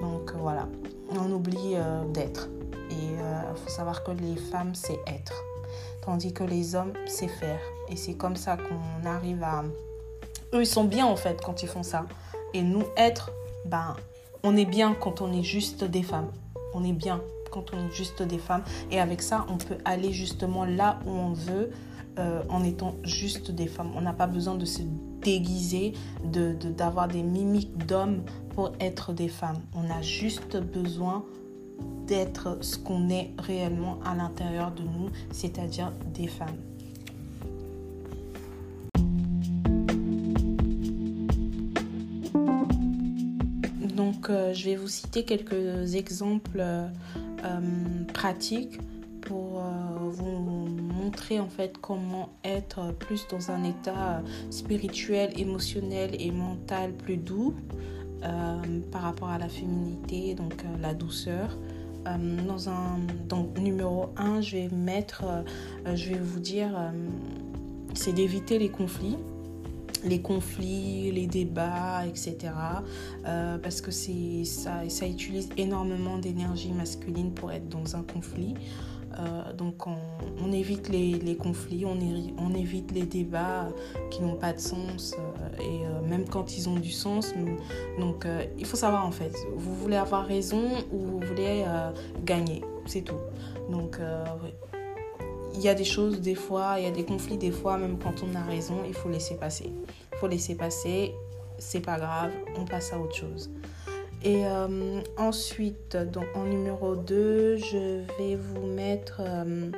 Donc 0.03 0.33
voilà, 0.37 0.69
on 1.11 1.33
oublie 1.33 1.75
d'être. 2.12 2.49
Et 2.91 3.15
il 3.15 3.57
faut 3.57 3.71
savoir 3.71 4.05
que 4.05 4.12
les 4.12 4.37
femmes, 4.37 4.75
c'est 4.75 5.00
être 5.07 5.48
tandis 6.09 6.33
que 6.33 6.43
les 6.43 6.75
hommes, 6.75 6.95
c'est 7.05 7.29
faire. 7.29 7.61
Et 7.91 7.97
c'est 7.97 8.15
comme 8.15 8.35
ça 8.35 8.57
qu'on 8.57 9.07
arrive 9.07 9.43
à... 9.43 9.62
Eux, 10.55 10.62
ils 10.62 10.67
sont 10.67 10.85
bien 10.85 11.05
en 11.05 11.17
fait 11.17 11.38
quand 11.45 11.62
ils 11.62 11.69
font 11.69 11.83
ça. 11.83 12.07
Et 12.55 12.62
nous, 12.62 12.85
être, 12.97 13.31
ben, 13.67 13.95
on 14.43 14.57
est 14.57 14.65
bien 14.65 14.97
quand 14.99 15.21
on 15.21 15.31
est 15.35 15.43
juste 15.43 15.85
des 15.85 16.03
femmes. 16.03 16.31
On 16.73 16.83
est 16.83 16.95
bien 16.95 17.21
quand 17.53 17.75
on 17.75 17.87
est 17.87 17.93
juste 17.93 18.23
des 18.23 18.38
femmes. 18.38 18.62
Et 18.91 18.99
avec 18.99 19.21
ça, 19.21 19.45
on 19.50 19.59
peut 19.59 19.77
aller 19.85 20.11
justement 20.15 20.65
là 20.65 20.99
où 21.05 21.11
on 21.11 21.35
veut 21.35 21.73
euh, 22.19 22.43
en 22.49 22.65
étant 22.65 22.95
juste 23.03 23.50
des 23.50 23.67
femmes. 23.67 23.93
On 23.95 24.00
n'a 24.00 24.15
pas 24.15 24.27
besoin 24.27 24.55
de 24.55 24.65
se 24.65 24.81
déguiser, 25.21 25.93
d'avoir 26.25 26.55
de, 26.55 26.69
d'avoir 26.71 27.09
des 27.09 27.23
mimiques 27.23 27.85
d'hommes 27.85 28.23
pour 28.55 28.73
être 28.81 29.12
des 29.12 29.29
femmes. 29.29 29.61
On 29.75 29.91
a 29.91 30.00
juste 30.00 30.57
besoin 30.57 31.27
d'être 32.06 32.58
ce 32.62 32.78
qu'on 32.78 33.11
est 33.11 33.30
réellement 33.38 33.99
à 34.04 34.14
l'intérieur 34.14 34.73
de 34.73 34.82
nous, 34.82 35.11
c'est-à-dire 35.30 35.92
des 36.14 36.26
femmes. 36.26 36.56
Donc, 43.99 44.30
euh, 44.30 44.54
je 44.54 44.64
vais 44.64 44.76
vous 44.76 44.88
citer 44.88 45.25
quelques 45.25 45.94
exemples 45.97 46.61
euh, 46.61 46.88
pratiques 48.14 48.78
pour 49.23 49.58
euh, 49.58 50.08
vous 50.08 50.68
montrer 50.68 51.40
en 51.40 51.49
fait 51.49 51.76
comment 51.78 52.30
être 52.44 52.92
plus 52.92 53.26
dans 53.28 53.50
un 53.50 53.64
état 53.64 54.23
spirituel, 54.50 55.32
émotionnel 55.37 56.16
et 56.18 56.30
mental 56.30 56.92
plus 56.92 57.16
doux 57.16 57.54
par 58.90 59.02
rapport 59.02 59.28
à 59.28 59.38
la 59.38 59.49
féminité, 59.49 60.35
donc 60.35 60.64
la 60.80 60.94
douceur. 60.94 61.56
Euh, 62.09 62.47
dans 62.47 62.69
un 62.69 62.99
donc 63.29 63.59
numéro 63.59 64.11
1, 64.17 64.41
je 64.41 64.57
vais 64.57 64.69
mettre, 64.69 65.25
euh, 65.25 65.97
je 65.97 66.11
vais 66.11 66.19
vous 66.19 66.41
dire, 66.41 66.71
euh, 66.77 66.91
c'est 67.95 68.12
d'éviter 68.12 68.59
les 68.59 68.71
conflits 68.71 69.17
les 70.05 70.21
conflits, 70.23 71.11
les 71.11 71.27
débats, 71.27 72.07
etc. 72.07 72.53
parce 73.25 73.81
que 73.81 73.91
ça 73.91 75.07
utilise 75.09 75.49
énormément 75.57 76.19
d'énergie 76.19 76.71
masculine 76.71 77.33
pour 77.33 77.50
être 77.50 77.69
dans 77.69 77.97
un 77.97 78.05
conflit. 78.05 78.55
Euh, 79.19 79.53
donc 79.53 79.87
on, 79.87 80.53
évite 80.53 80.89
les, 80.89 81.37
conflits, 81.37 81.85
on, 81.85 82.55
évite 82.55 82.93
les 82.93 83.03
débats 83.03 83.69
qui 84.11 84.23
n'ont 84.23 84.37
pas 84.37 84.53
de 84.53 84.61
sens 84.61 85.15
euh, 85.19 85.63
et 85.63 85.87
euh, 85.87 86.01
même 86.09 86.29
quand 86.29 86.57
ils 86.57 86.69
ont 86.69 86.77
du 86.79 86.93
sens. 86.93 87.35
Donc 87.99 88.27
il 88.57 88.67
faut 88.67 88.77
savoir 88.77 89.07
en 89.07 89.11
fait, 89.11 89.33
vous 89.57 89.75
voulez 89.75 89.97
avoir 89.97 90.27
raison 90.27 90.65
ou 90.93 90.99
vous 90.99 91.21
voulez 91.21 91.65
gagner, 92.25 92.63
c'est 92.87 93.03
tout. 93.03 93.21
Donc 93.71 93.99
il 95.55 95.61
y 95.61 95.69
a 95.69 95.75
des 95.75 95.85
choses 95.85 96.21
des 96.21 96.35
fois, 96.35 96.77
il 96.79 96.85
y 96.85 96.87
a 96.87 96.91
des 96.91 97.05
conflits 97.05 97.39
des 97.39 97.51
fois, 97.51 97.77
même 97.77 97.99
quand 97.99 98.23
on 98.23 98.35
a 98.37 98.43
raison, 98.43 98.77
il 98.87 98.95
faut 98.95 99.09
laisser 99.09 99.37
passer. 99.37 99.73
Il 100.13 100.19
faut 100.19 100.29
laisser 100.29 100.55
passer, 100.55 101.15
c'est 101.59 101.81
pas 101.81 101.99
grave, 101.99 102.31
on 102.57 102.65
passe 102.65 102.93
à 102.93 102.99
autre 102.99 103.15
chose. 103.15 103.51
Et 104.25 104.47
euh, 104.47 105.01
ensuite, 105.17 105.97
donc 105.97 106.27
en 106.35 106.45
numéro 106.45 106.97
2, 106.97 107.57
je 107.57 108.03
vais 108.19 108.35
vous 108.35 108.67
mettre 108.67 109.21
euh, 109.21 109.71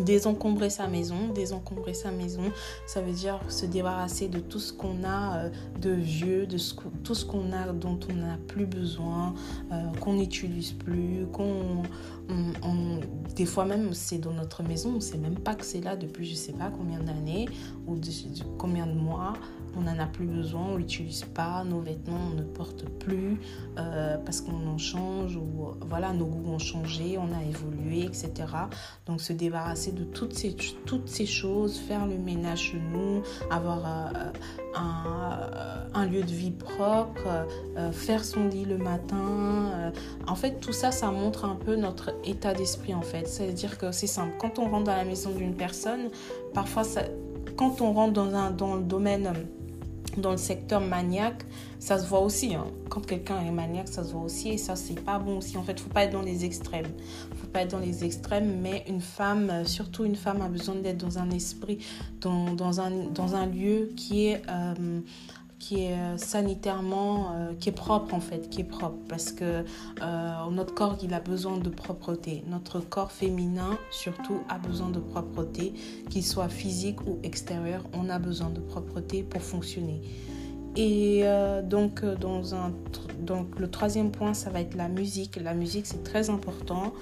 désencombrer 0.00 0.68
sa 0.68 0.86
maison. 0.86 1.28
Désencombrer 1.34 1.94
sa 1.94 2.10
maison, 2.10 2.42
ça 2.86 3.00
veut 3.00 3.12
dire 3.12 3.40
se 3.48 3.64
débarrasser 3.64 4.28
de 4.28 4.38
tout 4.38 4.58
ce 4.58 4.70
qu'on 4.70 5.02
a 5.02 5.38
euh, 5.38 5.50
de 5.80 5.90
vieux, 5.90 6.46
de 6.46 6.58
tout 7.04 7.14
ce 7.14 7.24
qu'on 7.24 7.52
a 7.52 7.72
dont 7.72 7.98
on 8.10 8.14
n'a 8.14 8.36
plus 8.48 8.66
besoin, 8.66 9.34
qu'on 10.00 10.14
n'utilise 10.14 10.72
plus, 10.72 11.26
qu'on... 11.32 11.82
des 13.34 13.46
fois 13.46 13.64
même 13.64 13.94
c'est 13.94 14.18
dans 14.18 14.32
notre 14.32 14.62
maison, 14.62 14.90
on 14.90 14.96
ne 14.96 15.00
sait 15.00 15.18
même 15.18 15.38
pas 15.38 15.54
que 15.54 15.64
c'est 15.64 15.80
là 15.80 15.96
depuis 15.96 16.26
je 16.26 16.32
ne 16.32 16.36
sais 16.36 16.52
pas 16.52 16.70
combien 16.70 17.00
d'années 17.00 17.48
ou 17.86 17.96
combien 18.58 18.86
de 18.86 18.92
mois 18.94 19.34
on 19.76 19.82
n'en 19.82 19.98
a 19.98 20.06
plus 20.06 20.26
besoin, 20.26 20.62
on 20.72 20.76
l'utilise 20.76 21.24
pas, 21.24 21.64
nos 21.64 21.80
vêtements 21.80 22.30
on 22.32 22.36
ne 22.36 22.42
porte 22.42 22.88
plus 23.00 23.40
euh, 23.78 24.16
parce 24.18 24.40
qu'on 24.40 24.66
en 24.66 24.78
change 24.78 25.36
ou 25.36 25.72
voilà 25.88 26.12
nos 26.12 26.26
goûts 26.26 26.52
ont 26.52 26.58
changé, 26.58 27.18
on 27.18 27.32
a 27.32 27.42
évolué, 27.42 28.04
etc. 28.04 28.32
Donc 29.06 29.20
se 29.20 29.32
débarrasser 29.32 29.92
de 29.92 30.04
toutes 30.04 30.34
ces, 30.34 30.54
toutes 30.86 31.08
ces 31.08 31.26
choses, 31.26 31.78
faire 31.78 32.06
le 32.06 32.16
ménage 32.16 32.70
chez 32.72 32.78
nous, 32.92 33.22
avoir 33.50 33.78
euh, 33.86 34.32
un, 34.74 35.90
un, 35.94 36.06
lieu 36.06 36.22
de 36.22 36.32
vie 36.32 36.50
propre, 36.50 37.46
euh, 37.76 37.92
faire 37.92 38.24
son 38.24 38.48
lit 38.48 38.64
le 38.64 38.78
matin. 38.78 39.92
en 40.26 40.34
fait 40.34 40.60
tout 40.60 40.72
ça 40.72 40.90
ça 40.90 41.10
montre 41.10 41.44
un 41.44 41.56
peu 41.56 41.76
notre 41.76 42.14
état 42.24 42.54
d'esprit 42.54 42.94
en 42.94 43.02
fait. 43.02 43.26
C'est-à-dire 43.26 43.78
que 43.78 43.92
c'est 43.92 44.06
simple, 44.06 44.34
quand 44.38 44.58
on 44.58 44.68
rentre 44.68 44.84
dans 44.84 44.96
la 44.96 45.04
maison 45.04 45.30
d'une 45.30 45.54
personne, 45.54 46.10
parfois 46.52 46.84
ça, 46.84 47.02
quand 47.56 47.80
on 47.80 47.92
rentre 47.92 48.12
dans, 48.12 48.34
un, 48.34 48.50
dans 48.50 48.76
le 48.76 48.82
domaine 48.82 49.32
dans 50.20 50.30
le 50.30 50.36
secteur 50.36 50.80
maniaque, 50.80 51.44
ça 51.78 51.98
se 51.98 52.06
voit 52.06 52.20
aussi. 52.20 52.54
Hein. 52.54 52.66
Quand 52.88 53.04
quelqu'un 53.04 53.40
est 53.40 53.50
maniaque, 53.50 53.88
ça 53.88 54.04
se 54.04 54.12
voit 54.12 54.22
aussi. 54.22 54.50
Et 54.50 54.58
ça, 54.58 54.76
c'est 54.76 54.98
pas 55.00 55.18
bon 55.18 55.38
aussi. 55.38 55.56
En 55.58 55.62
fait, 55.62 55.78
faut 55.78 55.90
pas 55.90 56.04
être 56.04 56.12
dans 56.12 56.22
les 56.22 56.44
extrêmes. 56.44 56.88
Faut 57.36 57.46
pas 57.48 57.62
être 57.62 57.72
dans 57.72 57.78
les 57.78 58.04
extrêmes. 58.04 58.60
Mais 58.62 58.84
une 58.88 59.00
femme, 59.00 59.50
euh, 59.50 59.64
surtout 59.64 60.04
une 60.04 60.16
femme, 60.16 60.40
a 60.42 60.48
besoin 60.48 60.76
d'être 60.76 60.98
dans 60.98 61.18
un 61.18 61.30
esprit, 61.30 61.78
dans, 62.20 62.52
dans, 62.54 62.80
un, 62.80 62.90
dans 63.12 63.34
un 63.34 63.46
lieu 63.46 63.90
qui 63.96 64.26
est 64.26 64.42
euh, 64.48 65.00
qui 65.64 65.84
est 65.84 65.94
euh, 65.94 66.18
sanitairement, 66.18 67.32
euh, 67.32 67.54
qui 67.58 67.70
est 67.70 67.72
propre 67.72 68.12
en 68.12 68.20
fait, 68.20 68.50
qui 68.50 68.60
est 68.60 68.70
propre 68.78 68.98
parce 69.08 69.32
que 69.32 69.64
euh, 70.02 70.50
notre 70.50 70.74
corps 70.74 70.98
il 71.02 71.14
a 71.14 71.20
besoin 71.20 71.56
de 71.56 71.70
propreté. 71.70 72.44
Notre 72.50 72.80
corps 72.80 73.10
féminin 73.10 73.78
surtout 73.90 74.40
a 74.50 74.58
besoin 74.58 74.90
de 74.90 75.00
propreté, 75.00 75.72
qu'il 76.10 76.22
soit 76.22 76.50
physique 76.50 77.00
ou 77.06 77.18
extérieur, 77.22 77.82
on 77.94 78.10
a 78.10 78.18
besoin 78.18 78.50
de 78.50 78.60
propreté 78.60 79.22
pour 79.22 79.40
fonctionner. 79.40 80.02
Et 80.76 81.22
donc, 81.62 82.04
dans 82.04 82.56
un, 82.56 82.72
donc, 83.20 83.60
le 83.60 83.70
troisième 83.70 84.10
point, 84.10 84.34
ça 84.34 84.50
va 84.50 84.60
être 84.60 84.74
la 84.74 84.88
musique. 84.88 85.36
La 85.40 85.54
musique, 85.54 85.86
c'est 85.86 86.02
très 86.02 86.30
important. 86.30 86.92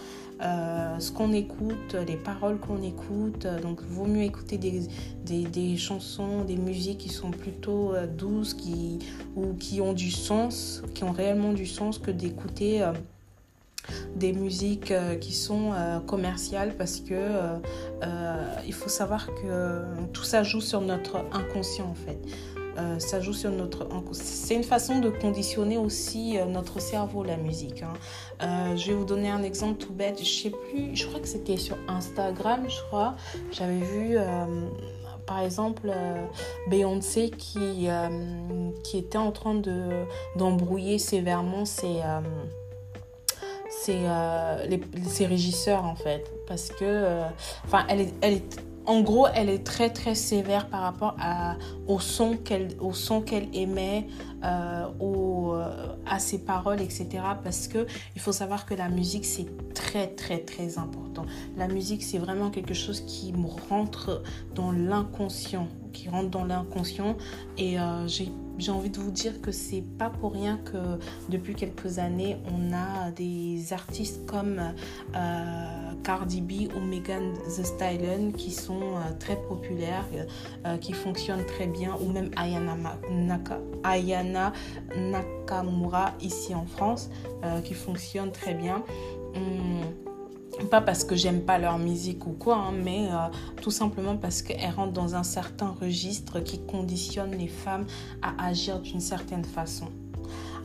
Ce 0.43 1.13
qu'on 1.13 1.33
écoute, 1.33 1.97
les 2.07 2.17
paroles 2.17 2.59
qu'on 2.59 2.83
écoute. 2.83 3.47
Donc, 3.63 3.81
il 3.83 3.95
vaut 3.95 4.07
mieux 4.07 4.23
écouter 4.23 4.59
des, 4.59 5.77
chansons, 5.77 6.45
des 6.45 6.57
musiques 6.57 6.99
qui 6.99 7.09
sont 7.09 7.31
plutôt 7.31 7.95
douces 8.17 8.55
qui, 8.55 8.99
ou 9.37 9.55
qui 9.55 9.81
ont 9.81 9.93
du 9.93 10.11
sens, 10.11 10.83
qui 10.95 11.05
ont 11.05 11.13
réellement 11.13 11.53
du 11.53 11.67
sens 11.67 11.99
que 11.99 12.11
d'écouter 12.11 12.85
des 14.17 14.33
musiques 14.33 14.91
euh, 14.91 15.17
qui 15.17 15.33
sont 15.33 15.73
euh, 15.73 15.99
commerciales 16.01 16.75
parce 16.77 17.01
que 17.01 17.15
euh, 17.15 17.59
il 18.67 18.73
faut 18.73 18.89
savoir 18.89 19.27
que 19.27 19.83
tout 20.13 20.25
ça 20.25 20.43
joue 20.43 20.61
sur 20.61 20.81
notre 20.81 21.25
inconscient 21.33 21.87
en 21.87 21.95
fait. 21.95 22.19
Ça 22.99 23.21
joue 23.21 23.33
sur 23.33 23.51
notre 23.51 23.87
c'est 24.13 24.55
une 24.55 24.65
façon 24.65 25.01
de 25.01 25.11
conditionner 25.11 25.79
aussi 25.79 26.37
notre 26.49 26.81
cerveau 26.81 27.23
la 27.23 27.37
musique 27.37 27.83
hein. 27.83 28.77
je 28.77 28.89
vais 28.89 28.95
vous 28.95 29.05
donner 29.05 29.31
un 29.31 29.43
exemple 29.43 29.79
tout 29.79 29.93
bête. 29.93 30.19
Je 30.21 30.29
sais 30.29 30.51
plus 30.51 30.95
je 30.95 31.07
crois 31.07 31.21
que 31.21 31.29
c'était 31.29 31.57
sur 31.57 31.77
Instagram 31.89 32.65
je 32.69 32.81
crois. 32.89 33.15
J'avais 33.51 33.81
vu 33.81 34.17
par 35.27 35.41
exemple 35.41 35.93
Beyoncé 36.69 37.31
qui, 37.31 37.89
qui 38.83 38.99
était 38.99 39.19
en 39.19 39.33
train 39.33 39.55
de 39.55 40.05
d'embrouiller 40.37 40.99
sévèrement 40.99 41.65
ses 41.65 42.01
euh, 43.89 44.67
les, 44.67 45.27
régisseurs 45.27 45.85
en 45.85 45.95
fait. 45.95 46.31
Parce 46.47 46.69
que 46.69 46.85
euh, 46.85 47.25
enfin 47.65 47.85
elle 47.89 48.09
elle 48.21 48.41
en 48.87 49.01
gros 49.01 49.27
elle 49.35 49.49
est 49.49 49.65
très 49.65 49.91
très 49.91 50.15
sévère 50.15 50.69
par 50.69 50.83
rapport 50.83 51.17
à, 51.21 51.57
au 51.87 52.01
son 52.01 52.37
qu'elle 52.37 53.49
émet 53.53 54.07
euh, 54.45 54.87
au, 55.01 55.55
à 56.07 56.19
ses 56.19 56.39
paroles 56.39 56.81
etc 56.81 57.23
parce 57.43 57.69
que 57.69 57.87
il 58.15 58.21
faut 58.21 58.33
savoir 58.33 58.67
que 58.67 58.75
la 58.75 58.89
musique 58.89 59.25
c'est 59.25 59.47
très 59.75 60.09
très 60.09 60.39
très 60.39 60.79
important. 60.79 61.25
La 61.57 61.69
musique 61.69 62.03
c'est 62.03 62.19
vraiment 62.19 62.51
quelque 62.51 62.75
chose 62.75 63.01
qui 63.03 63.33
rentre 63.69 64.23
dans 64.55 64.73
l'inconscient 64.73 65.69
qui 65.93 66.09
rentre 66.09 66.31
dans 66.31 66.45
l'inconscient 66.45 67.17
et 67.59 67.77
j'ai 68.07 68.33
j'ai 68.59 68.71
envie 68.71 68.91
de 68.91 68.99
vous 68.99 69.11
dire 69.11 69.41
que 69.41 69.51
c'est 69.51 69.83
pas 69.99 70.11
pour 70.11 70.33
rien 70.33 70.59
que 70.59 70.99
depuis 71.29 71.55
quelques 71.55 71.99
années, 71.99 72.37
on 72.47 72.73
a 72.73 73.11
des 73.11 73.73
artistes 73.73 74.27
comme 74.27 74.61
euh, 75.17 75.93
Cardi 76.05 76.41
B 76.41 76.73
ou 76.75 76.81
Megan 76.81 77.35
Thee 77.45 77.65
Stallion 77.65 78.33
qui 78.33 78.51
sont 78.51 78.81
euh, 78.81 79.13
très 79.19 79.37
populaires, 79.37 80.07
euh, 80.67 80.77
qui 80.77 80.93
fonctionnent 80.93 81.47
très 81.47 81.67
bien, 81.67 81.97
ou 82.01 82.13
même 82.13 82.31
Ayana 82.37 84.53
Nakamura 84.97 86.13
ici 86.21 86.55
en 86.55 86.67
France, 86.67 87.11
qui 87.65 87.75
fonctionne 87.75 88.31
très 88.31 88.55
bien. 88.55 88.85
Hum, 89.35 90.12
pas 90.71 90.81
parce 90.81 91.05
que 91.05 91.17
j'aime 91.17 91.43
pas 91.43 91.59
leur 91.59 91.79
musique 91.79 92.27
ou 92.27 92.33
quoi, 92.33 92.57
hein, 92.57 92.73
mais 92.73 93.09
euh, 93.11 93.29
tout 93.61 93.71
simplement 93.71 94.17
parce 94.17 94.43
qu'elles 94.43 94.71
rentrent 94.75 94.93
dans 94.93 95.15
un 95.15 95.23
certain 95.23 95.75
registre 95.81 96.41
qui 96.41 96.61
conditionne 96.61 97.33
les 97.33 97.49
femmes 97.49 97.87
à 98.23 98.47
agir 98.47 98.81
d'une 98.81 99.01
certaine 99.01 99.45
façon. 99.45 99.87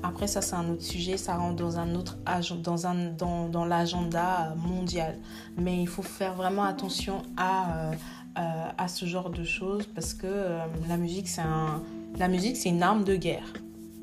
Après, 0.04 0.28
ça, 0.28 0.42
c'est 0.42 0.56
un 0.56 0.70
autre 0.70 0.84
sujet, 0.84 1.18
ça 1.18 1.36
rentre 1.36 1.56
dans 1.56 1.80
un 1.80 1.96
autre 1.96 2.18
dans, 2.62 2.86
un, 2.86 3.12
dans, 3.18 3.50
dans 3.50 3.66
l'agenda 3.66 4.54
mondial. 4.56 5.18
Mais 5.58 5.82
il 5.82 5.88
faut 5.88 6.04
faire 6.04 6.36
vraiment 6.36 6.64
attention 6.64 7.24
à, 7.36 7.78
euh, 7.78 7.92
euh, 8.38 8.70
à 8.78 8.88
ce 8.88 9.06
genre 9.06 9.32
de 9.32 9.44
choses 9.44 9.88
parce 9.88 10.14
que 10.14 10.60
la 10.88 10.98
musique, 10.98 11.28
c'est 11.28 11.42
un, 11.42 11.82
la 12.20 12.28
musique, 12.28 12.58
c'est 12.58 12.70
une 12.70 12.84
arme 12.84 13.04
de 13.04 13.16
guerre. 13.16 13.54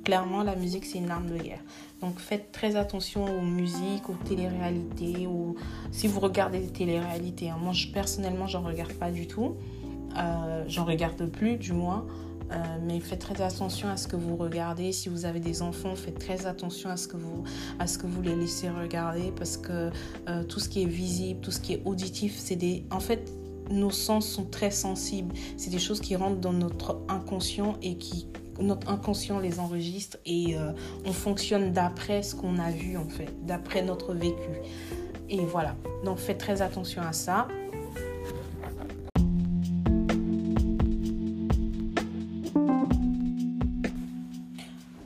Clairement, 0.05 0.43
la 0.43 0.57
musique, 0.57 0.85
c'est 0.85 0.99
une 0.99 1.11
arme 1.11 1.31
de 1.31 1.39
guerre. 1.39 1.61
Donc 2.05 2.19
faites 2.19 2.53
très 2.53 2.77
attention 2.77 3.25
aux 3.25 3.41
musiques, 3.41 4.11
aux 4.11 4.25
téléréalités, 4.27 5.27
ou 5.27 5.57
si 5.91 6.07
vous 6.07 6.21
regardez 6.21 6.59
des 6.59 6.69
téléréalités. 6.69 7.49
Hein. 7.49 7.57
Moi, 7.59 7.73
je, 7.73 7.89
personnellement, 7.89 8.47
j'en 8.47 8.61
regarde 8.61 8.93
pas 8.93 9.11
du 9.11 9.27
tout. 9.27 9.57
Euh, 10.19 10.65
j'en 10.69 10.85
regarde 10.85 11.25
plus, 11.31 11.57
du 11.57 11.73
moins. 11.73 12.07
Euh, 12.53 12.57
mais 12.87 13.01
faites 13.01 13.21
très 13.21 13.41
attention 13.41 13.89
à 13.89 13.97
ce 13.97 14.07
que 14.07 14.17
vous 14.17 14.37
regardez. 14.37 14.93
Si 14.93 15.09
vous 15.09 15.25
avez 15.25 15.41
des 15.41 15.63
enfants, 15.63 15.95
faites 15.97 16.19
très 16.19 16.45
attention 16.45 16.91
à 16.91 16.99
ce 16.99 17.09
que 17.09 17.17
vous, 17.17 17.43
à 17.79 17.87
ce 17.87 17.97
que 17.97 18.07
vous 18.07 18.21
les 18.21 18.37
laissez 18.37 18.69
regarder 18.69 19.33
parce 19.35 19.57
que 19.57 19.91
euh, 20.29 20.45
tout 20.45 20.61
ce 20.61 20.69
qui 20.69 20.83
est 20.83 20.87
visible, 20.87 21.41
tout 21.41 21.53
ce 21.53 21.61
qui 21.61 21.73
est 21.73 21.83
auditif, 21.87 22.35
c'est 22.37 22.57
des. 22.57 22.85
En 22.91 23.01
fait, 23.01 23.33
nos 23.71 23.91
sens 23.91 24.29
sont 24.29 24.45
très 24.45 24.71
sensibles. 24.71 25.35
C'est 25.57 25.71
des 25.71 25.79
choses 25.79 26.01
qui 26.03 26.17
rentrent 26.17 26.41
dans 26.41 26.53
notre 26.53 27.01
inconscient 27.09 27.79
et 27.81 27.97
qui 27.97 28.27
notre 28.61 28.91
inconscient 28.91 29.39
les 29.39 29.61
enregistre 29.61 30.19
et 30.25 30.57
euh, 30.57 30.73
on 31.05 31.13
fonctionne 31.13 31.73
d'après 31.73 32.23
ce 32.23 32.35
qu'on 32.35 32.59
a 32.59 32.71
vu 32.71 32.97
en 32.97 33.09
fait, 33.09 33.45
d'après 33.45 33.83
notre 33.83 34.15
vécu. 34.15 34.61
Et 35.29 35.45
voilà, 35.45 35.75
donc 36.05 36.19
faites 36.19 36.39
très 36.39 36.63
attention 36.63 37.03
à 37.03 37.13
ça. 37.13 37.49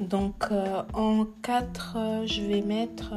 Donc 0.01 0.47
euh, 0.51 0.83
en 0.95 1.27
4, 1.43 1.97
euh, 1.97 2.27
je 2.27 2.43
vais 2.43 2.63
mettre 2.63 3.15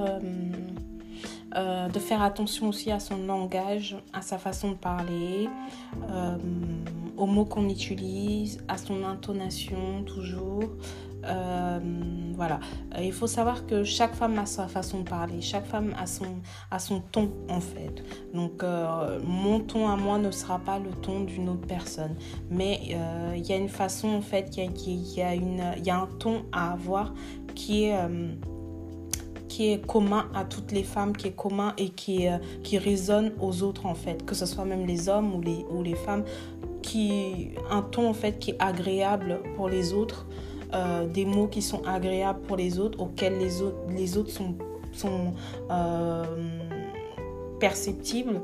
de 1.53 1.99
faire 1.99 2.21
attention 2.21 2.69
aussi 2.69 2.91
à 2.91 2.99
son 3.01 3.25
langage, 3.25 3.97
à 4.13 4.21
sa 4.21 4.37
façon 4.37 4.69
de 4.69 4.75
parler 4.75 5.49
aux 7.21 7.27
mots 7.27 7.45
qu'on 7.45 7.69
utilise, 7.69 8.57
à 8.67 8.77
son 8.77 9.03
intonation 9.03 10.03
toujours. 10.05 10.63
Euh, 11.23 11.79
voilà. 12.33 12.59
Euh, 12.95 13.03
il 13.03 13.13
faut 13.13 13.27
savoir 13.27 13.67
que 13.67 13.83
chaque 13.83 14.15
femme 14.15 14.39
a 14.39 14.47
sa 14.47 14.67
façon 14.67 15.01
de 15.01 15.09
parler, 15.09 15.39
chaque 15.39 15.67
femme 15.67 15.93
a 15.99 16.07
son, 16.07 16.25
a 16.71 16.79
son 16.79 16.99
ton 17.11 17.31
en 17.47 17.59
fait. 17.59 18.03
Donc 18.33 18.63
euh, 18.63 19.19
mon 19.23 19.59
ton 19.59 19.87
à 19.87 19.95
moi 19.95 20.17
ne 20.17 20.31
sera 20.31 20.57
pas 20.57 20.79
le 20.79 20.89
ton 20.89 21.21
d'une 21.21 21.47
autre 21.49 21.67
personne. 21.67 22.15
Mais 22.49 22.79
il 23.35 23.45
y 23.45 23.53
a 23.53 23.57
une 23.57 23.69
façon 23.69 24.07
en 24.07 24.21
fait, 24.21 24.57
il 24.57 24.71
y, 24.87 25.19
y, 25.19 25.21
a, 25.21 25.35
y 25.35 25.89
a 25.91 25.97
un 25.99 26.07
ton 26.17 26.45
à 26.51 26.71
avoir 26.73 27.13
qui 27.53 27.83
est 27.83 27.99
qui 29.51 29.73
est 29.73 29.85
commun 29.85 30.29
à 30.33 30.45
toutes 30.45 30.71
les 30.71 30.83
femmes, 30.83 31.13
qui 31.15 31.27
est 31.27 31.35
commun 31.35 31.73
et 31.77 31.89
qui, 31.89 32.27
qui 32.63 32.77
résonne 32.77 33.33
aux 33.41 33.63
autres 33.63 33.85
en 33.85 33.95
fait, 33.95 34.25
que 34.25 34.33
ce 34.33 34.45
soit 34.45 34.63
même 34.63 34.85
les 34.85 35.09
hommes 35.09 35.35
ou 35.35 35.41
les, 35.41 35.65
ou 35.69 35.83
les 35.83 35.95
femmes 35.95 36.23
qui 36.81 37.49
un 37.69 37.81
ton 37.81 38.07
en 38.07 38.13
fait 38.13 38.39
qui 38.39 38.51
est 38.51 38.55
agréable 38.59 39.41
pour 39.57 39.67
les 39.67 39.91
autres, 39.91 40.25
euh, 40.73 41.05
des 41.05 41.25
mots 41.25 41.47
qui 41.47 41.61
sont 41.61 41.81
agréables 41.85 42.39
pour 42.41 42.55
les 42.55 42.79
autres, 42.79 42.97
auxquels 43.01 43.37
les 43.39 43.61
autres, 43.61 43.77
les 43.89 44.17
autres 44.17 44.31
sont, 44.31 44.55
sont 44.93 45.33
euh, 45.69 46.23
perceptibles. 47.59 48.41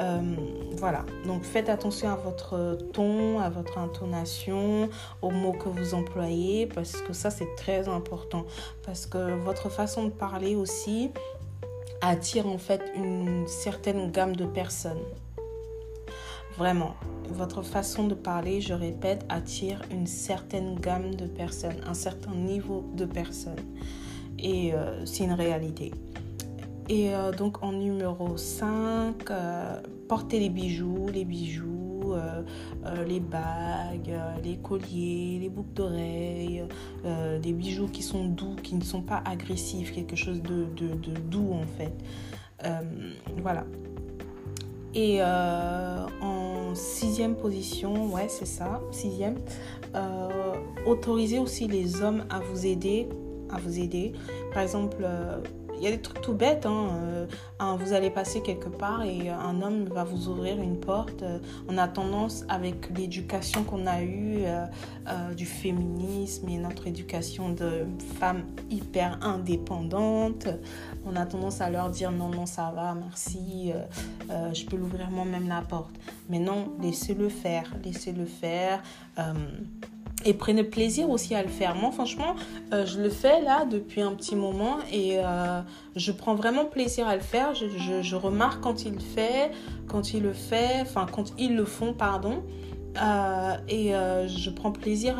Euh, 0.00 0.20
voilà, 0.76 1.04
donc 1.26 1.42
faites 1.42 1.68
attention 1.68 2.08
à 2.08 2.16
votre 2.16 2.78
ton, 2.92 3.38
à 3.38 3.50
votre 3.50 3.76
intonation, 3.76 4.88
aux 5.20 5.30
mots 5.30 5.52
que 5.52 5.68
vous 5.68 5.94
employez, 5.94 6.66
parce 6.66 6.92
que 7.02 7.12
ça 7.12 7.30
c'est 7.30 7.54
très 7.56 7.88
important. 7.88 8.46
Parce 8.84 9.06
que 9.06 9.34
votre 9.34 9.68
façon 9.68 10.04
de 10.04 10.10
parler 10.10 10.56
aussi 10.56 11.10
attire 12.00 12.46
en 12.46 12.58
fait 12.58 12.80
une 12.96 13.46
certaine 13.46 14.10
gamme 14.10 14.34
de 14.34 14.46
personnes. 14.46 15.04
Vraiment, 16.56 16.94
votre 17.28 17.62
façon 17.62 18.06
de 18.06 18.14
parler, 18.14 18.60
je 18.60 18.74
répète, 18.74 19.24
attire 19.28 19.82
une 19.90 20.06
certaine 20.06 20.78
gamme 20.78 21.14
de 21.14 21.26
personnes, 21.26 21.80
un 21.86 21.94
certain 21.94 22.34
niveau 22.34 22.84
de 22.94 23.04
personnes. 23.04 23.54
Et 24.38 24.72
euh, 24.74 25.04
c'est 25.04 25.24
une 25.24 25.32
réalité. 25.32 25.92
Et 26.90 27.14
euh, 27.14 27.30
donc 27.30 27.62
en 27.62 27.70
numéro 27.70 28.36
5, 28.36 29.30
euh, 29.30 29.80
portez 30.08 30.40
les 30.40 30.48
bijoux, 30.50 31.06
les 31.12 31.24
bijoux, 31.24 32.14
les 33.06 33.20
bagues, 33.20 34.12
les 34.42 34.56
colliers, 34.56 35.38
les 35.40 35.48
boucles 35.48 35.74
d'oreilles, 35.74 36.64
des 37.40 37.52
bijoux 37.52 37.86
qui 37.86 38.02
sont 38.02 38.24
doux, 38.24 38.56
qui 38.60 38.74
ne 38.74 38.82
sont 38.82 39.02
pas 39.02 39.22
agressifs, 39.24 39.92
quelque 39.92 40.16
chose 40.16 40.42
de, 40.42 40.64
de 40.74 41.20
doux 41.30 41.52
en 41.52 41.66
fait. 41.78 41.92
voilà. 43.40 43.64
Et 44.92 45.22
en 45.22 46.74
sixième 46.74 47.36
position, 47.36 48.12
ouais, 48.12 48.26
c'est 48.28 48.46
ça, 48.46 48.80
sixième. 48.90 49.36
Euh, 49.94 50.54
autorisez 50.86 51.38
aussi 51.38 51.66
les 51.66 52.02
hommes 52.02 52.24
à 52.30 52.40
vous 52.40 52.66
aider, 52.66 53.08
à 53.50 53.58
vous 53.58 53.78
aider. 53.78 54.12
Par 54.52 54.62
exemple, 54.62 54.98
euh, 55.02 55.38
y 55.84 55.86
a 55.86 55.90
des 55.90 56.00
trucs 56.00 56.20
tout 56.20 56.34
bêtes. 56.34 56.66
Hein, 56.66 56.88
euh, 57.60 57.76
vous 57.78 57.92
allez 57.92 58.10
passer 58.10 58.42
quelque 58.42 58.68
part 58.68 59.02
et 59.02 59.28
un 59.28 59.62
homme 59.62 59.84
va 59.84 60.04
vous 60.04 60.28
ouvrir 60.28 60.60
une 60.60 60.78
porte. 60.78 61.24
on 61.68 61.78
a 61.78 61.88
tendance, 61.88 62.44
avec 62.48 62.90
l'éducation 62.96 63.64
qu'on 63.64 63.86
a 63.86 64.02
eue 64.02 64.44
du 65.36 65.46
féminisme 65.46 66.48
et 66.48 66.58
notre 66.58 66.86
éducation 66.86 67.50
de 67.50 67.86
femmes 68.18 68.44
hyper 68.70 69.18
indépendantes, 69.22 70.48
on 71.04 71.16
a 71.16 71.26
tendance 71.26 71.60
à 71.60 71.70
leur 71.70 71.90
dire 71.90 72.12
non, 72.12 72.28
non, 72.28 72.46
ça 72.46 72.72
va, 72.74 72.94
merci, 72.94 73.72
euh, 73.74 73.84
euh, 74.30 74.54
je 74.54 74.64
peux 74.64 74.76
l'ouvrir 74.76 75.10
moi-même 75.10 75.48
la 75.48 75.62
porte. 75.62 75.94
Mais 76.28 76.38
non, 76.38 76.72
laissez-le 76.80 77.28
faire, 77.28 77.72
laissez-le 77.82 78.26
faire. 78.26 78.82
Et 80.24 80.34
prenez 80.34 80.64
plaisir 80.64 81.08
aussi 81.08 81.34
à 81.34 81.42
le 81.42 81.48
faire. 81.48 81.74
Moi, 81.74 81.90
franchement, 81.92 82.34
euh, 82.72 82.84
je 82.84 83.00
le 83.00 83.08
fais 83.08 83.40
là 83.40 83.64
depuis 83.64 84.02
un 84.02 84.12
petit 84.12 84.36
moment 84.36 84.78
et 84.92 85.18
euh, 85.18 85.62
je 85.96 86.12
prends 86.12 86.34
vraiment 86.34 86.66
plaisir 86.66 87.08
à 87.08 87.16
le 87.16 87.22
faire. 87.22 87.54
Je, 87.54 88.02
je, 88.02 88.16
remarque 88.16 88.60
quand 88.60 88.84
il 88.84 89.00
fait, 89.00 89.50
quand 89.88 90.12
il 90.12 90.22
le 90.22 90.34
fait, 90.34 90.80
enfin 90.82 91.06
quand 91.10 91.32
ils 91.38 91.56
le 91.56 91.64
font, 91.64 91.94
pardon. 91.94 92.42
Euh, 93.00 93.56
et 93.68 93.92
je 94.28 94.50
prends 94.50 94.72
plaisir 94.72 95.16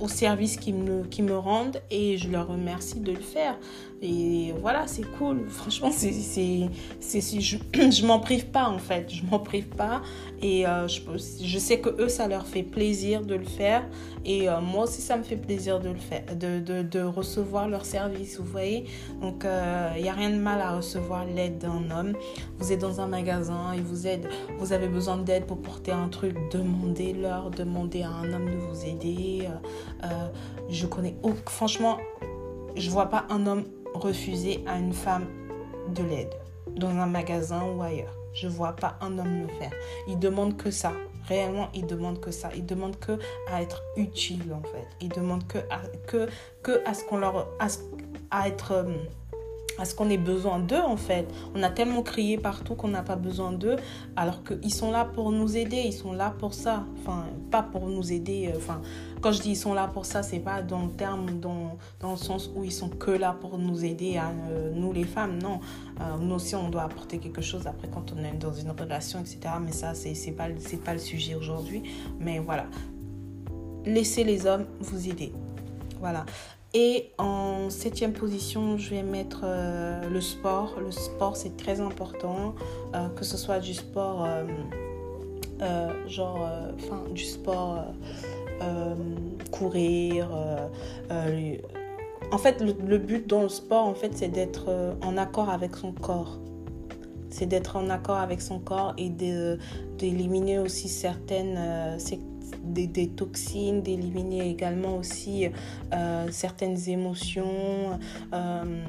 au 0.00 0.08
service 0.08 0.56
qu'ils 0.56 0.74
me, 0.74 1.02
me 1.22 1.36
rendent 1.36 1.80
et 1.90 2.16
je 2.16 2.28
leur 2.28 2.48
remercie 2.48 3.00
de 3.00 3.12
le 3.12 3.20
faire. 3.20 3.56
Et 4.02 4.54
voilà, 4.58 4.86
c'est 4.86 5.04
cool. 5.18 5.46
Franchement, 5.48 5.90
c'est, 5.92 6.10
je, 6.10 7.56
je 7.90 8.06
m'en 8.06 8.18
prive 8.18 8.46
pas 8.46 8.66
en 8.66 8.78
fait. 8.78 9.12
Je 9.12 9.22
m'en 9.30 9.38
prive 9.38 9.68
pas. 9.68 10.00
Et 10.40 10.66
euh, 10.66 10.88
je, 10.88 11.00
je, 11.42 11.58
sais 11.58 11.80
que 11.80 11.90
eux, 12.00 12.08
ça 12.08 12.26
leur 12.26 12.46
fait 12.46 12.62
plaisir 12.62 13.26
de 13.26 13.34
le 13.34 13.44
faire. 13.44 13.82
Et 14.24 14.48
euh, 14.48 14.62
moi 14.62 14.84
aussi, 14.84 15.02
ça 15.02 15.18
me 15.18 15.22
fait 15.22 15.36
plaisir 15.36 15.80
de 15.80 15.90
le 15.90 15.98
faire, 15.98 16.24
de, 16.34 16.60
de, 16.60 16.80
de 16.80 17.00
recevoir 17.00 17.68
leur 17.68 17.84
service, 17.84 18.38
vous 18.38 18.46
voyez. 18.46 18.86
Donc, 19.20 19.42
il 19.44 19.48
euh, 19.48 20.00
n'y 20.00 20.08
a 20.08 20.14
rien 20.14 20.30
de 20.30 20.40
mal 20.40 20.62
à 20.62 20.76
recevoir 20.76 21.26
l'aide 21.26 21.58
d'un 21.58 21.90
homme. 21.90 22.14
Vous 22.58 22.72
êtes 22.72 22.80
dans 22.80 23.02
un 23.02 23.06
magasin, 23.06 23.74
et 23.74 23.82
vous 23.82 24.06
aide, 24.06 24.28
vous 24.58 24.72
avez 24.72 24.88
besoin 24.88 25.18
d'aide 25.18 25.44
pour 25.44 25.60
porter 25.60 25.92
un 25.92 26.08
truc, 26.08 26.36
demandez-leur, 26.50 27.50
demandez 27.50 28.02
à 28.02 28.10
un 28.10 28.32
homme 28.32 28.46
de 28.46 28.56
vous 28.56 28.86
aider. 28.86 29.48
je 30.70 30.86
connais, 30.86 31.16
franchement, 31.46 31.98
je 32.76 32.90
vois 32.90 33.06
pas 33.06 33.26
un 33.28 33.46
homme 33.46 33.64
refuser 33.94 34.62
à 34.66 34.78
une 34.78 34.92
femme 34.92 35.26
de 35.94 36.02
l'aide 36.02 36.34
dans 36.76 36.90
un 36.90 37.06
magasin 37.06 37.62
ou 37.64 37.82
ailleurs. 37.82 38.14
Je 38.32 38.48
vois 38.48 38.72
pas 38.72 38.96
un 39.00 39.18
homme 39.18 39.42
le 39.42 39.48
faire. 39.48 39.72
Il 40.08 40.18
demande 40.18 40.56
que 40.56 40.70
ça. 40.70 40.92
Réellement, 41.26 41.68
il 41.74 41.86
demande 41.86 42.20
que 42.20 42.30
ça. 42.30 42.50
Il 42.54 42.64
demande 42.64 42.98
que 42.98 43.18
à 43.50 43.62
être 43.62 43.82
utile 43.96 44.52
en 44.52 44.62
fait. 44.62 44.86
Il 45.00 45.08
demande 45.08 45.46
que 45.46 45.58
à, 45.70 45.80
que, 46.06 46.28
que 46.62 46.86
à 46.86 46.94
ce 46.94 47.04
qu'on 47.04 47.18
leur 47.18 47.48
à, 47.58 47.66
à 48.30 48.48
être 48.48 48.72
euh, 48.72 48.84
à 49.80 49.84
ce 49.84 49.94
qu'on 49.94 50.10
ait 50.10 50.18
besoin 50.18 50.58
d'eux 50.58 50.80
en 50.80 50.96
fait. 50.96 51.26
On 51.54 51.62
a 51.62 51.70
tellement 51.70 52.02
crié 52.02 52.36
partout 52.36 52.74
qu'on 52.74 52.88
n'a 52.88 53.02
pas 53.02 53.16
besoin 53.16 53.52
d'eux, 53.52 53.76
alors 54.14 54.42
qu'ils 54.44 54.74
sont 54.74 54.90
là 54.90 55.04
pour 55.04 55.32
nous 55.32 55.56
aider, 55.56 55.78
ils 55.78 55.92
sont 55.92 56.12
là 56.12 56.34
pour 56.38 56.54
ça. 56.54 56.84
Enfin, 56.98 57.26
pas 57.50 57.62
pour 57.62 57.86
nous 57.88 58.12
aider. 58.12 58.50
Euh, 58.52 58.58
enfin, 58.58 58.80
quand 59.20 59.32
je 59.32 59.42
dis 59.42 59.50
ils 59.50 59.56
sont 59.56 59.74
là 59.74 59.86
pour 59.86 60.06
ça, 60.06 60.22
c'est 60.22 60.38
pas 60.38 60.62
dans 60.62 60.82
le 60.82 60.90
terme, 60.90 61.40
dans, 61.40 61.78
dans 62.00 62.12
le 62.12 62.16
sens 62.16 62.50
où 62.54 62.64
ils 62.64 62.72
sont 62.72 62.88
que 62.88 63.10
là 63.10 63.36
pour 63.38 63.58
nous 63.58 63.84
aider, 63.84 64.16
à 64.16 64.30
euh, 64.50 64.72
nous 64.74 64.92
les 64.92 65.04
femmes, 65.04 65.38
non. 65.40 65.60
Euh, 66.00 66.16
nous 66.20 66.34
aussi, 66.34 66.54
on 66.54 66.68
doit 66.70 66.82
apporter 66.82 67.18
quelque 67.18 67.42
chose 67.42 67.66
après 67.66 67.88
quand 67.88 68.12
on 68.12 68.24
est 68.24 68.32
dans 68.38 68.52
une 68.52 68.70
relation, 68.70 69.20
etc. 69.20 69.40
Mais 69.60 69.72
ça, 69.72 69.94
c'est 69.94 70.32
pas, 70.32 70.48
pas 70.84 70.92
le 70.92 70.98
sujet 70.98 71.34
aujourd'hui. 71.34 71.82
Mais 72.18 72.38
voilà. 72.38 72.66
Laissez 73.84 74.24
les 74.24 74.46
hommes 74.46 74.66
vous 74.80 75.08
aider. 75.08 75.32
Voilà. 76.00 76.24
Et 76.72 77.10
en 77.18 77.68
septième 77.68 78.12
position, 78.12 78.78
je 78.78 78.90
vais 78.90 79.02
mettre 79.02 79.40
euh, 79.44 80.08
le 80.08 80.20
sport. 80.20 80.78
Le 80.80 80.92
sport, 80.92 81.36
c'est 81.36 81.56
très 81.56 81.80
important, 81.80 82.54
que 83.16 83.24
ce 83.24 83.36
soit 83.36 83.58
du 83.58 83.74
sport, 83.74 84.26
genre, 86.06 86.48
enfin, 86.76 87.02
du 87.12 87.24
sport, 87.24 87.84
courir. 89.50 90.28
en 91.10 92.38
fait, 92.38 92.60
le, 92.60 92.98
but 92.98 93.28
dans 93.28 93.42
le 93.42 93.48
sport, 93.48 93.86
en 93.86 93.94
fait, 93.94 94.12
c'est 94.14 94.28
d'être 94.28 94.96
en 95.02 95.16
accord 95.16 95.50
avec 95.50 95.76
son 95.76 95.92
corps. 95.92 96.38
C'est 97.30 97.46
d'être 97.46 97.76
en 97.76 97.90
accord 97.90 98.18
avec 98.18 98.40
son 98.40 98.58
corps 98.58 98.94
et 98.98 99.08
d'éliminer 99.08 100.58
aussi 100.58 100.88
certaines, 100.88 101.98
des, 102.62 103.08
toxines, 103.08 103.82
d'éliminer 103.82 104.50
également 104.50 104.96
aussi 104.96 105.48
euh, 105.92 106.26
certaines 106.30 106.88
émotions. 106.88 107.98
Euh, 108.32 108.84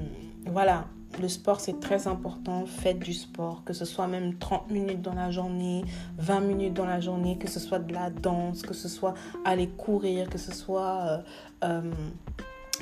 voilà, 0.45 0.88
le 1.19 1.28
sport, 1.28 1.60
c'est 1.60 1.80
très 1.80 2.08
important. 2.08 2.65
Faites 2.65 3.00
du 3.00 3.13
sport, 3.13 3.63
que 3.65 3.74
ce 3.74 3.86
soit 3.86 4.08
même 4.08 4.38
30 4.38 4.71
minutes 4.71 5.02
dans 5.02 5.13
la 5.13 5.32
journée, 5.32 5.84
20 6.17 6.39
minutes 6.41 6.74
dans 6.74 6.86
la 6.86 7.00
journée, 7.00 7.38
que 7.38 7.50
ce 7.50 7.60
soit 7.60 7.80
de 7.80 7.93
la 7.93 8.10
danse, 8.10 8.62
que 8.62 8.74
ce 8.74 8.88
soit 8.88 9.13
aller 9.45 9.67
courir, 9.67 10.30
que 10.30 10.38
ce 10.38 10.54
soit 10.54 11.24
euh, 11.63 11.91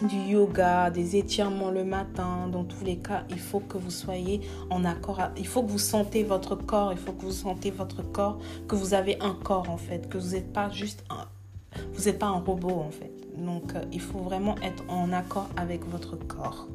du 0.03 0.17
yoga, 0.17 0.89
des 0.89 1.15
étirements 1.15 1.71
le 1.71 1.83
matin. 1.83 2.47
Dans 2.51 2.63
tous 2.63 2.83
les 2.83 2.97
cas, 2.97 3.23
il 3.29 3.39
faut 3.39 3.59
que 3.59 3.77
vous 3.77 3.91
soyez 3.91 4.41
en 4.69 4.85
accord. 4.85 5.19
il 5.37 5.47
faut 5.47 5.63
que 5.63 5.71
vous 5.71 5.79
sentez 5.79 6.23
votre 6.23 6.55
corps. 6.55 6.91
Il 6.91 6.97
faut 6.97 7.13
que 7.13 7.23
vous 7.23 7.31
sentez 7.31 7.71
votre 7.71 8.03
corps, 8.03 8.39
que 8.67 8.75
vous 8.75 8.93
avez 8.93 9.17
un 9.21 9.33
corps 9.33 9.69
en 9.69 9.77
fait, 9.77 10.09
que 10.09 10.17
vous 10.17 10.31
n'êtes 10.31 10.53
pas 10.53 10.69
juste 10.69 11.03
un, 11.09 11.25
vous 11.93 12.03
n'êtes 12.05 12.19
pas 12.19 12.27
un 12.27 12.39
robot 12.39 12.79
en 12.79 12.91
fait. 12.91 13.11
Donc, 13.37 13.73
euh, 13.75 13.81
il 13.91 14.01
faut 14.01 14.19
vraiment 14.19 14.55
être 14.61 14.83
en 14.89 15.11
accord 15.13 15.49
avec 15.55 15.85
votre 15.85 16.15
corps. 16.15 16.67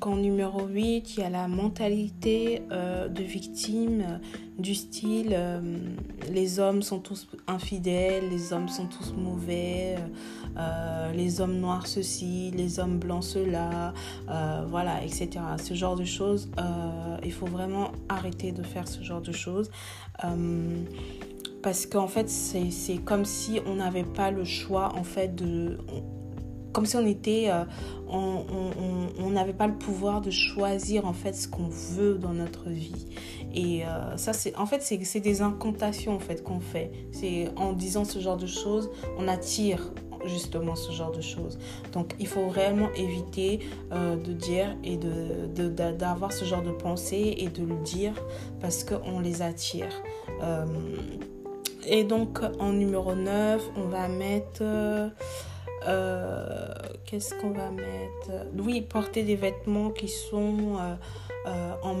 Donc 0.00 0.14
en 0.14 0.16
numéro 0.16 0.66
8, 0.66 1.16
il 1.16 1.20
y 1.20 1.22
a 1.24 1.28
la 1.28 1.46
mentalité 1.46 2.62
euh, 2.72 3.08
de 3.08 3.22
victime 3.22 4.00
euh, 4.00 4.18
du 4.58 4.74
style 4.74 5.34
euh, 5.34 5.60
les 6.32 6.58
hommes 6.58 6.80
sont 6.80 7.00
tous 7.00 7.28
infidèles, 7.46 8.30
les 8.30 8.54
hommes 8.54 8.68
sont 8.68 8.86
tous 8.86 9.12
mauvais, 9.12 9.96
les 11.14 11.40
hommes 11.42 11.58
noirs 11.58 11.86
ceci, 11.86 12.50
les 12.56 12.78
hommes 12.78 12.98
blancs 12.98 13.24
cela, 13.24 13.92
voilà, 14.68 15.04
etc. 15.04 15.30
Ce 15.62 15.74
genre 15.74 15.96
de 15.96 16.04
choses, 16.04 16.50
il 17.22 17.32
faut 17.32 17.46
vraiment 17.46 17.92
arrêter 18.08 18.52
de 18.52 18.62
faire 18.62 18.88
ce 18.88 19.02
genre 19.02 19.22
de 19.22 19.32
choses 19.32 19.70
parce 21.62 21.86
qu'en 21.86 22.08
fait 22.08 22.28
c'est 22.28 22.98
comme 23.04 23.24
si 23.24 23.60
on 23.66 23.76
n'avait 23.76 24.04
pas 24.04 24.30
le 24.30 24.44
choix 24.44 24.94
en 24.94 25.04
fait 25.04 25.34
de 25.34 25.78
comme 26.72 26.86
si 26.86 26.96
on 26.96 27.06
était, 27.06 27.48
euh, 27.50 27.64
on 28.08 29.30
n'avait 29.30 29.52
pas 29.52 29.66
le 29.66 29.74
pouvoir 29.74 30.20
de 30.20 30.30
choisir 30.30 31.06
en 31.06 31.12
fait 31.12 31.34
ce 31.34 31.48
qu'on 31.48 31.68
veut 31.68 32.14
dans 32.14 32.32
notre 32.32 32.68
vie. 32.68 33.06
Et 33.54 33.84
euh, 33.84 34.16
ça, 34.16 34.32
c'est, 34.32 34.56
en 34.56 34.66
fait, 34.66 34.82
c'est 34.82 35.20
des 35.20 35.42
incantations 35.42 36.14
en 36.14 36.18
fait 36.18 36.42
qu'on 36.42 36.60
fait. 36.60 36.92
C'est 37.12 37.48
en 37.56 37.72
disant 37.72 38.04
ce 38.04 38.18
genre 38.18 38.36
de 38.36 38.46
choses, 38.46 38.90
on 39.18 39.26
attire 39.28 39.92
justement 40.26 40.76
ce 40.76 40.92
genre 40.92 41.12
de 41.12 41.22
choses. 41.22 41.58
Donc, 41.92 42.14
il 42.18 42.26
faut 42.26 42.48
réellement 42.48 42.92
éviter 42.94 43.60
euh, 43.92 44.16
de 44.16 44.32
dire 44.32 44.76
et 44.84 44.96
de, 44.96 45.68
d'avoir 45.68 46.32
ce 46.32 46.44
genre 46.44 46.62
de 46.62 46.72
pensée 46.72 47.34
et 47.38 47.48
de 47.48 47.64
le 47.64 47.76
dire 47.76 48.14
parce 48.60 48.84
qu'on 48.84 49.20
les 49.20 49.42
attire. 49.42 50.02
et 51.86 52.04
donc, 52.04 52.40
en 52.58 52.72
numéro 52.72 53.14
9, 53.14 53.70
on 53.76 53.88
va 53.88 54.08
mettre... 54.08 54.62
Euh, 55.86 56.74
qu'est-ce 57.06 57.34
qu'on 57.34 57.50
va 57.50 57.70
mettre? 57.70 58.46
Oui, 58.58 58.82
porter 58.82 59.22
des 59.22 59.36
vêtements 59.36 59.90
qui 59.90 60.08
sont 60.08 60.76
euh, 60.78 60.94
euh, 61.46 61.72
en, 61.82 61.94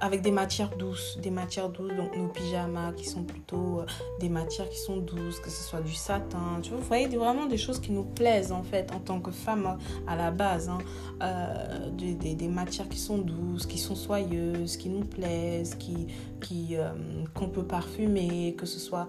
avec 0.00 0.22
des 0.22 0.30
matières 0.30 0.76
douces, 0.76 1.18
des 1.20 1.30
matières 1.30 1.68
douces, 1.68 1.92
donc 1.94 2.16
nos 2.16 2.28
pyjamas 2.28 2.92
qui 2.92 3.04
sont 3.04 3.24
plutôt 3.24 3.80
euh, 3.80 3.86
des 4.20 4.28
matières 4.28 4.68
qui 4.68 4.78
sont 4.78 4.98
douces, 4.98 5.40
que 5.40 5.50
ce 5.50 5.62
soit 5.62 5.80
du 5.80 5.94
satin, 5.94 6.60
tu 6.62 6.70
vois, 6.70 6.78
vous 6.78 6.86
voyez 6.86 7.08
vraiment 7.08 7.46
des 7.46 7.56
choses 7.56 7.80
qui 7.80 7.92
nous 7.92 8.04
plaisent 8.04 8.52
en 8.52 8.62
fait 8.62 8.92
en 8.92 9.00
tant 9.00 9.20
que 9.20 9.30
femme 9.30 9.78
à 10.06 10.16
la 10.16 10.30
base, 10.30 10.68
hein. 10.68 10.78
euh, 11.22 11.90
des, 11.90 12.48
matières 12.48 12.88
qui 12.88 12.98
sont 12.98 13.18
douces, 13.18 13.66
qui 13.66 13.78
sont 13.78 13.94
soyeuses, 13.94 14.76
qui 14.76 14.88
nous 14.88 15.04
plaisent, 15.04 15.74
qui, 15.74 16.76
euh, 16.76 16.92
qu'on 17.34 17.48
peut 17.48 17.64
parfumer, 17.64 18.54
que 18.56 18.66
ce 18.66 18.78
soit 18.78 19.06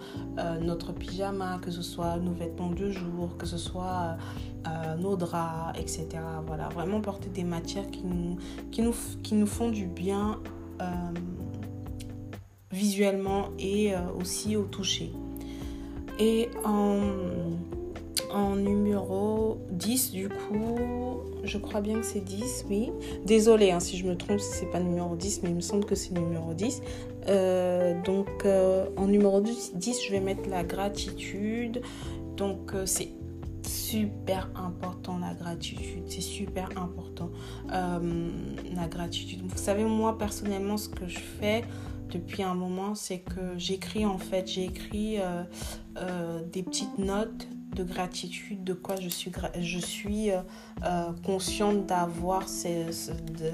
notre 0.61 0.91
pyjama, 0.91 1.59
que 1.61 1.71
ce 1.71 1.81
soit 1.81 2.17
nos 2.17 2.33
vêtements 2.33 2.71
de 2.71 2.89
jour, 2.89 3.37
que 3.37 3.45
ce 3.45 3.57
soit 3.57 4.17
nos 4.99 5.15
draps, 5.15 5.79
etc. 5.79 6.07
Voilà, 6.45 6.69
vraiment 6.69 7.01
porter 7.01 7.29
des 7.29 7.43
matières 7.43 7.89
qui 7.89 8.03
nous, 8.03 8.37
qui 8.71 8.81
nous, 8.81 8.95
qui 9.23 9.35
nous 9.35 9.47
font 9.47 9.69
du 9.69 9.85
bien 9.85 10.39
visuellement 12.71 13.49
et 13.57 13.93
euh, 13.93 13.99
aussi 14.19 14.55
au 14.55 14.63
toucher. 14.63 15.11
Et 16.19 16.49
en, 16.65 17.01
en 18.31 18.55
numéro 18.55 19.57
10, 19.71 20.11
du 20.11 20.29
coup, 20.29 20.77
je 21.43 21.57
crois 21.57 21.81
bien 21.81 21.95
que 21.95 22.05
c'est 22.05 22.23
10, 22.23 22.65
oui. 22.69 22.91
Désolée 23.25 23.71
hein, 23.71 23.79
si 23.79 23.97
je 23.97 24.05
me 24.05 24.15
trompe, 24.15 24.39
c'est 24.39 24.69
pas 24.69 24.79
numéro 24.79 25.15
10, 25.15 25.41
mais 25.43 25.49
il 25.49 25.55
me 25.55 25.61
semble 25.61 25.85
que 25.85 25.95
c'est 25.95 26.11
numéro 26.11 26.53
10. 26.53 26.81
Euh, 27.27 28.01
donc, 28.03 28.27
en 28.97 29.07
numéro 29.07 29.39
10, 29.41 29.73
je 30.05 30.11
vais 30.11 30.19
mettre 30.19 30.49
la 30.49 30.63
gratitude. 30.63 31.81
Donc, 32.35 32.73
c'est 32.85 33.09
super 33.69 34.49
important 34.55 35.17
la 35.19 35.33
gratitude. 35.33 36.03
C'est 36.07 36.21
super 36.21 36.69
important 36.77 37.29
euh, 37.71 38.31
la 38.75 38.87
gratitude. 38.87 39.41
Vous 39.43 39.57
savez, 39.57 39.83
moi 39.83 40.17
personnellement, 40.17 40.77
ce 40.77 40.89
que 40.89 41.07
je 41.07 41.19
fais 41.19 41.63
depuis 42.09 42.43
un 42.43 42.55
moment, 42.55 42.95
c'est 42.95 43.19
que 43.19 43.57
j'écris 43.57 44.05
en 44.05 44.17
fait, 44.17 44.47
j'ai 44.47 44.65
écrit 44.65 45.19
euh, 45.19 45.43
euh, 45.97 46.41
des 46.51 46.63
petites 46.63 46.97
notes 46.97 47.47
de 47.75 47.83
gratitude, 47.83 48.63
de 48.63 48.73
quoi 48.73 48.95
je 48.99 49.09
suis, 49.09 49.31
je 49.61 49.77
suis 49.77 50.31
consciente 51.23 51.85
d'avoir 51.85 52.49
ces, 52.49 52.87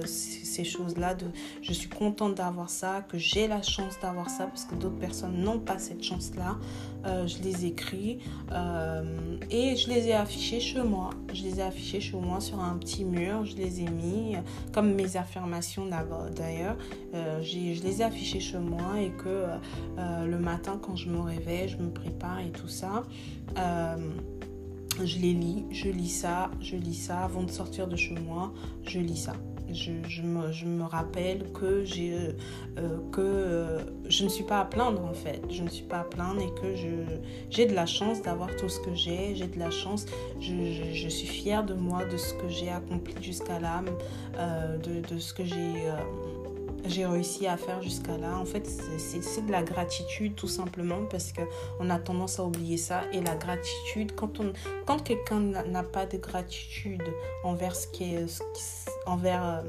ces 0.08 0.63
choses-là. 0.63 1.17
Je 1.62 1.73
suis 1.73 1.89
contente 1.89 2.36
d'avoir 2.36 2.69
ça, 2.69 3.01
que 3.10 3.17
j'ai 3.17 3.49
la 3.49 3.62
chance 3.62 3.99
d'avoir 4.01 4.30
ça, 4.30 4.45
parce 4.45 4.63
que 4.63 4.75
d'autres 4.75 4.97
personnes 4.99 5.43
n'ont 5.43 5.60
pas 5.60 5.80
cette 5.80 6.01
chance-là. 6.01 6.56
Euh, 7.05 7.27
je 7.27 7.41
les 7.43 7.65
écris 7.65 8.19
et 9.51 9.75
je 9.75 9.89
les 9.89 10.07
ai 10.07 10.13
affichés 10.13 10.59
chez 10.59 10.81
moi. 10.81 11.11
Je 11.33 11.43
les 11.43 11.59
ai 11.59 11.63
affichés 11.63 12.01
chez 12.01 12.17
moi 12.17 12.39
sur 12.39 12.59
un 12.59 12.77
petit 12.77 13.03
mur. 13.03 13.45
Je 13.45 13.55
les 13.55 13.81
ai 13.81 13.89
mis, 13.89 14.35
comme 14.73 14.93
mes 14.93 15.17
affirmations 15.17 15.85
d'ailleurs. 15.85 16.77
je 17.13 17.83
les 17.83 18.01
ai 18.01 18.03
affichés 18.03 18.39
chez 18.39 18.57
moi 18.57 18.99
et 18.99 19.09
que 19.11 19.45
le 19.97 20.39
matin, 20.39 20.79
quand 20.81 20.95
je 20.95 21.09
me 21.09 21.19
réveille, 21.19 21.69
je 21.69 21.77
me 21.77 21.91
prépare 21.91 22.39
et 22.39 22.51
tout 22.51 22.67
ça. 22.67 23.03
Euh, 23.57 23.97
je 25.03 25.19
les 25.19 25.33
lis, 25.33 25.65
je 25.71 25.89
lis 25.89 26.09
ça, 26.09 26.51
je 26.61 26.75
lis 26.75 26.95
ça 26.95 27.23
avant 27.23 27.43
de 27.43 27.51
sortir 27.51 27.87
de 27.87 27.95
chez 27.95 28.15
moi, 28.15 28.53
je 28.83 28.99
lis 28.99 29.17
ça. 29.17 29.33
Je, 29.75 30.21
me, 30.21 30.83
rappelle 30.83 31.51
que, 31.51 31.83
euh, 31.83 32.31
euh, 32.77 32.97
que 33.11 34.09
je 34.09 34.23
ne 34.23 34.29
suis 34.29 34.43
pas 34.43 34.61
à 34.61 34.65
plaindre 34.65 35.03
en 35.03 35.13
fait. 35.13 35.41
Je 35.49 35.63
ne 35.63 35.69
suis 35.69 35.83
pas 35.83 35.99
à 35.99 36.03
plaindre 36.03 36.41
et 36.41 36.61
que 36.61 36.75
j'ai 37.49 37.65
de 37.65 37.73
la 37.73 37.85
chance 37.85 38.21
d'avoir 38.21 38.55
tout 38.55 38.69
ce 38.69 38.79
que 38.79 38.95
j'ai. 38.95 39.35
J'ai 39.35 39.47
de 39.47 39.59
la 39.59 39.71
chance. 39.71 40.05
Je, 40.39 41.09
suis 41.09 41.27
fière 41.27 41.63
de 41.65 41.73
moi, 41.73 42.05
de 42.05 42.17
ce 42.17 42.33
que 42.33 42.47
j'ai 42.49 42.69
accompli 42.69 43.13
jusqu'à 43.21 43.59
là, 43.59 43.83
de, 44.83 45.01
de, 45.01 45.19
ce 45.19 45.33
que 45.33 45.43
j'ai 45.43 45.89
j'ai 46.88 47.06
réussi 47.06 47.48
à 47.48 47.58
faire 47.58 47.82
jusqu'à 47.82 48.17
là. 48.17 48.38
En 48.38 48.45
fait, 48.45 48.67
c'est 48.98 49.45
de 49.45 49.52
la 49.52 49.63
gratitude 49.63 50.36
tout 50.36 50.48
simplement 50.48 51.06
parce 51.10 51.34
qu'on 51.34 51.89
a 51.89 52.00
tendance 52.00 52.39
à 52.39 52.43
oublier 52.43 52.78
ça. 52.78 53.02
Et 53.12 53.21
la 53.21 53.36
gratitude, 53.36 54.13
quand, 54.15 54.41
quand 54.86 55.04
quelqu'un 55.04 55.39
n'a 55.39 55.84
pas 55.84 56.06
de 56.06 56.17
gratitude 56.17 57.04
envers 57.43 57.76
ce, 57.76 57.88
qui 57.88 58.15
est, 58.15 58.43
envers, 59.06 59.43
euh, 59.43 59.62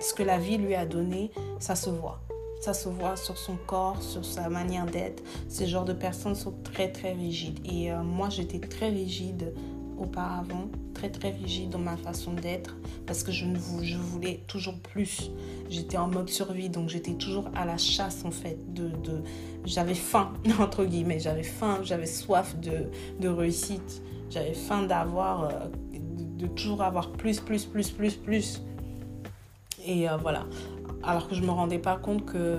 ce 0.00 0.14
que 0.14 0.22
la 0.22 0.38
vie 0.38 0.58
lui 0.58 0.74
a 0.74 0.86
donné, 0.86 1.30
ça 1.58 1.74
se 1.74 1.90
voit. 1.90 2.20
Ça 2.60 2.72
se 2.72 2.88
voit 2.88 3.16
sur 3.16 3.36
son 3.36 3.56
corps, 3.66 4.02
sur 4.02 4.24
sa 4.24 4.48
manière 4.48 4.86
d'être. 4.86 5.22
Ce 5.48 5.64
genre 5.66 5.84
de 5.84 5.92
personnes 5.92 6.34
sont 6.34 6.54
très 6.64 6.90
très 6.90 7.12
rigides. 7.12 7.60
Et 7.64 7.92
euh, 7.92 8.02
moi, 8.02 8.28
j'étais 8.30 8.60
très 8.60 8.88
rigide 8.88 9.54
auparavant, 9.98 10.68
très 10.94 11.10
très 11.10 11.30
rigide 11.30 11.70
dans 11.70 11.78
ma 11.78 11.96
façon 11.96 12.32
d'être 12.32 12.76
parce 13.06 13.22
que 13.22 13.32
je, 13.32 13.44
ne, 13.44 13.58
voulais 13.58 14.40
toujours 14.46 14.78
plus. 14.78 15.30
J'étais 15.68 15.96
en 15.96 16.08
mode 16.08 16.28
survie, 16.28 16.68
donc 16.68 16.88
j'étais 16.88 17.14
toujours 17.14 17.48
à 17.54 17.64
la 17.64 17.76
chasse 17.78 18.24
en 18.24 18.30
fait. 18.30 18.58
De, 18.74 18.90
j'avais 19.64 19.94
faim, 19.94 20.32
entre 20.60 20.84
guillemets, 20.84 21.20
j'avais 21.20 21.42
faim, 21.42 21.80
j'avais 21.82 22.06
soif 22.06 22.56
de, 22.58 23.28
réussite, 23.28 24.02
j'avais 24.30 24.54
faim 24.54 24.84
d'avoir, 24.84 25.44
euh, 25.44 25.50
de, 26.38 26.46
toujours 26.46 26.82
avoir 26.82 27.12
plus, 27.12 27.40
plus, 27.40 27.64
plus, 27.64 27.90
plus, 27.90 28.14
plus. 28.14 28.62
Et 29.84 30.08
euh, 30.08 30.16
voilà. 30.16 30.46
Alors 31.02 31.28
que 31.28 31.34
je 31.34 31.42
me 31.42 31.50
rendais 31.50 31.78
pas 31.78 31.96
compte 31.96 32.24
que, 32.24 32.58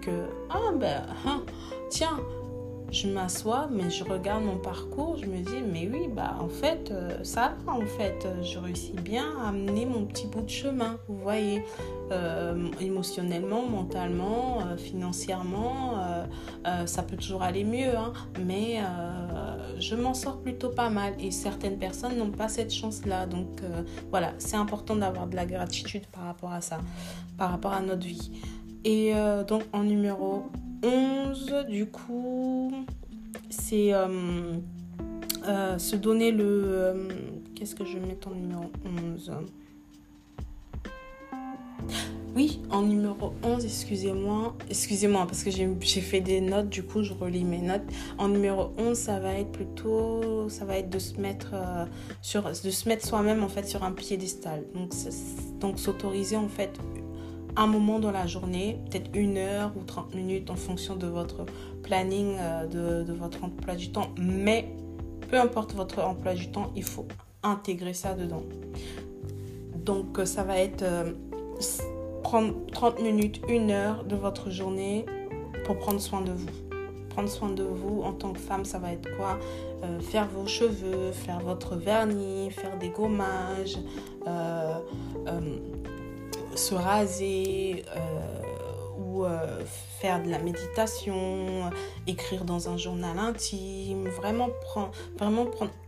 que 0.00 0.28
ah 0.50 0.72
ben, 0.78 1.02
hein, 1.26 1.42
tiens, 1.90 2.20
je 2.96 3.08
m'assois, 3.08 3.68
mais 3.70 3.90
je 3.90 4.02
regarde 4.04 4.42
mon 4.42 4.56
parcours, 4.56 5.18
je 5.18 5.26
me 5.26 5.42
dis, 5.42 5.60
mais 5.60 5.86
oui, 5.92 6.08
bah 6.08 6.36
en 6.40 6.48
fait, 6.48 6.90
euh, 6.90 7.22
ça 7.24 7.54
va, 7.66 7.74
en 7.74 7.82
fait, 7.82 8.26
je 8.42 8.58
réussis 8.58 8.94
bien 8.94 9.26
à 9.42 9.48
amener 9.48 9.84
mon 9.84 10.06
petit 10.06 10.26
bout 10.26 10.40
de 10.40 10.48
chemin, 10.48 10.98
vous 11.06 11.18
voyez, 11.18 11.62
euh, 12.10 12.68
émotionnellement, 12.80 13.66
mentalement, 13.66 14.60
euh, 14.60 14.76
financièrement, 14.78 15.94
ça 16.86 17.02
peut 17.02 17.16
toujours 17.16 17.42
aller 17.42 17.64
mieux, 17.64 17.96
hein, 17.96 18.12
mais 18.44 18.80
je 19.78 19.94
m'en 19.94 20.14
sors 20.14 20.40
plutôt 20.40 20.70
pas 20.70 20.88
mal 20.88 21.14
et 21.20 21.30
certaines 21.30 21.78
personnes 21.78 22.16
n'ont 22.16 22.30
pas 22.30 22.48
cette 22.48 22.72
chance-là, 22.72 23.26
donc 23.26 23.60
voilà, 24.10 24.32
c'est 24.38 24.56
important 24.56 24.96
d'avoir 24.96 25.26
de 25.26 25.36
la 25.36 25.46
gratitude 25.46 26.06
par 26.06 26.24
rapport 26.24 26.52
à 26.52 26.60
ça, 26.60 26.78
par 27.36 27.50
rapport 27.50 27.72
à 27.72 27.80
notre 27.80 28.06
vie. 28.06 28.30
Et 28.84 29.12
donc 29.48 29.62
en 29.72 29.84
numéro 29.84 30.44
11, 30.86 31.66
du 31.68 31.86
coup, 31.86 32.72
c'est 33.50 33.92
euh, 33.92 34.56
euh, 35.48 35.78
se 35.78 35.96
donner 35.96 36.30
le... 36.30 36.44
Euh, 36.44 37.08
qu'est-ce 37.54 37.74
que 37.74 37.84
je 37.84 37.98
mets 37.98 38.18
en 38.26 38.34
numéro 38.34 38.70
11 39.16 39.32
oui, 42.34 42.60
en 42.70 42.82
numéro 42.82 43.32
11, 43.42 43.64
excusez-moi, 43.64 44.54
excusez-moi 44.68 45.24
parce 45.26 45.42
que 45.42 45.50
j'ai 45.50 46.00
fait 46.02 46.20
des 46.20 46.42
notes, 46.42 46.68
du 46.68 46.82
coup 46.82 47.02
je 47.02 47.14
relis 47.14 47.44
mes 47.44 47.62
notes. 47.62 47.80
En 48.18 48.28
numéro 48.28 48.72
11, 48.76 48.94
ça 48.94 49.18
va 49.20 49.32
être 49.32 49.52
plutôt, 49.52 50.46
ça 50.50 50.66
va 50.66 50.76
être 50.76 50.90
de 50.90 50.98
se 50.98 51.18
mettre 51.18 51.54
sur, 52.20 52.42
de 52.42 52.70
se 52.70 52.88
mettre 52.90 53.06
soi-même 53.06 53.42
en 53.42 53.48
fait 53.48 53.66
sur 53.66 53.84
un 53.84 53.92
piédestal. 53.92 54.64
Donc, 54.74 54.92
donc 55.60 55.78
s'autoriser 55.78 56.36
en 56.36 56.48
fait 56.48 56.78
un 57.56 57.66
moment 57.66 57.98
dans 57.98 58.10
la 58.10 58.26
journée, 58.26 58.78
peut-être 58.90 59.10
une 59.14 59.38
heure 59.38 59.72
ou 59.76 59.82
30 59.82 60.14
minutes 60.14 60.50
en 60.50 60.56
fonction 60.56 60.96
de 60.96 61.06
votre 61.06 61.46
planning, 61.82 62.36
euh, 62.38 63.04
de, 63.04 63.12
votre 63.12 63.42
emploi 63.44 63.74
du 63.74 63.90
temps. 63.90 64.10
Mais 64.18 64.68
peu 65.30 65.38
importe 65.38 65.74
votre 65.74 66.02
emploi 66.02 66.34
du 66.34 66.50
temps, 66.50 66.70
il 66.76 66.84
faut 66.84 67.06
intégrer 67.42 67.94
ça 67.94 68.14
dedans. 68.14 68.42
Donc 69.74 70.18
euh, 70.18 70.26
ça 70.26 70.42
va 70.42 70.58
être 70.58 70.82
euh, 70.82 71.12
prendre 72.22 72.54
30 72.72 73.00
minutes, 73.00 73.40
une 73.48 73.70
heure 73.70 74.04
de 74.04 74.16
votre 74.16 74.50
journée 74.50 75.06
pour 75.64 75.78
prendre 75.78 76.00
soin 76.00 76.20
de 76.20 76.32
vous. 76.32 76.50
Prendre 77.10 77.30
soin 77.30 77.48
de 77.48 77.62
vous 77.62 78.02
en 78.02 78.12
tant 78.12 78.32
que 78.34 78.38
femme, 78.38 78.66
ça 78.66 78.78
va 78.78 78.92
être 78.92 79.08
quoi? 79.16 79.38
Faire 80.00 80.28
vos 80.28 80.46
cheveux, 80.46 81.12
faire 81.12 81.40
votre 81.40 81.76
vernis, 81.76 82.50
faire 82.50 82.76
des 82.78 82.90
gommages 82.90 83.78
se 86.56 86.74
raser 86.74 87.84
euh, 87.94 88.42
ou 88.98 89.24
euh, 89.24 89.64
faire 90.00 90.22
de 90.22 90.30
la 90.30 90.38
méditation, 90.38 91.70
écrire 92.06 92.44
dans 92.44 92.68
un 92.68 92.76
journal 92.76 93.18
intime, 93.18 94.08
vraiment, 94.08 94.48
prendre, 94.62 94.92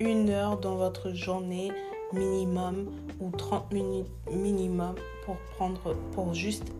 une 0.00 0.30
heure 0.30 0.58
dans 0.58 0.76
votre 0.76 1.12
journée 1.12 1.72
minimum 2.12 2.90
ou 3.20 3.30
30 3.30 3.72
minutes 3.72 4.08
minimum 4.32 4.94
pour 5.26 5.36
prendre 5.56 5.94
pour 6.12 6.32
juste 6.32 6.72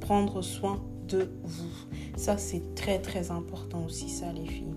prendre 0.00 0.40
soin 0.40 0.80
de 1.08 1.30
vous. 1.44 1.70
Ça 2.16 2.38
c'est 2.38 2.74
très 2.74 2.98
très 3.00 3.30
important 3.30 3.84
aussi 3.84 4.08
ça 4.08 4.32
les 4.32 4.46
filles. 4.46 4.76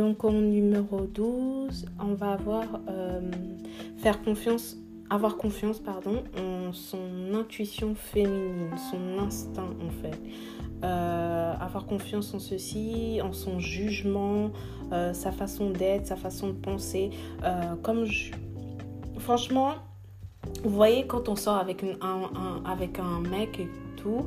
Donc 0.00 0.24
en 0.24 0.32
numéro 0.32 1.02
12, 1.02 1.84
on 2.00 2.14
va 2.14 2.32
avoir 2.32 2.64
euh, 2.88 3.20
faire 3.98 4.22
confiance, 4.22 4.78
avoir 5.10 5.36
confiance 5.36 5.78
pardon, 5.78 6.22
en 6.38 6.72
son 6.72 7.34
intuition 7.34 7.94
féminine, 7.94 8.70
son 8.90 9.22
instinct 9.22 9.74
en 9.86 9.90
fait. 10.02 10.18
Euh, 10.82 11.52
avoir 11.60 11.84
confiance 11.84 12.32
en 12.32 12.38
ceci, 12.38 13.20
en 13.22 13.34
son 13.34 13.58
jugement, 13.58 14.52
euh, 14.90 15.12
sa 15.12 15.32
façon 15.32 15.68
d'être, 15.68 16.06
sa 16.06 16.16
façon 16.16 16.46
de 16.48 16.54
penser. 16.54 17.10
comme. 17.82 18.06
Franchement, 19.18 19.74
vous 20.64 20.70
voyez 20.70 21.06
quand 21.06 21.28
on 21.28 21.36
sort 21.36 21.58
avec, 21.58 21.84
un, 21.84 22.62
avec 22.64 22.98
un 22.98 23.20
mec 23.20 23.60
et 23.60 23.68
tout, 23.98 24.24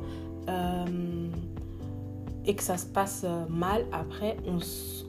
et 2.46 2.54
que 2.54 2.62
ça 2.62 2.76
se 2.76 2.86
passe 2.86 3.24
mal 3.48 3.86
après, 3.92 4.36
on 4.46 4.58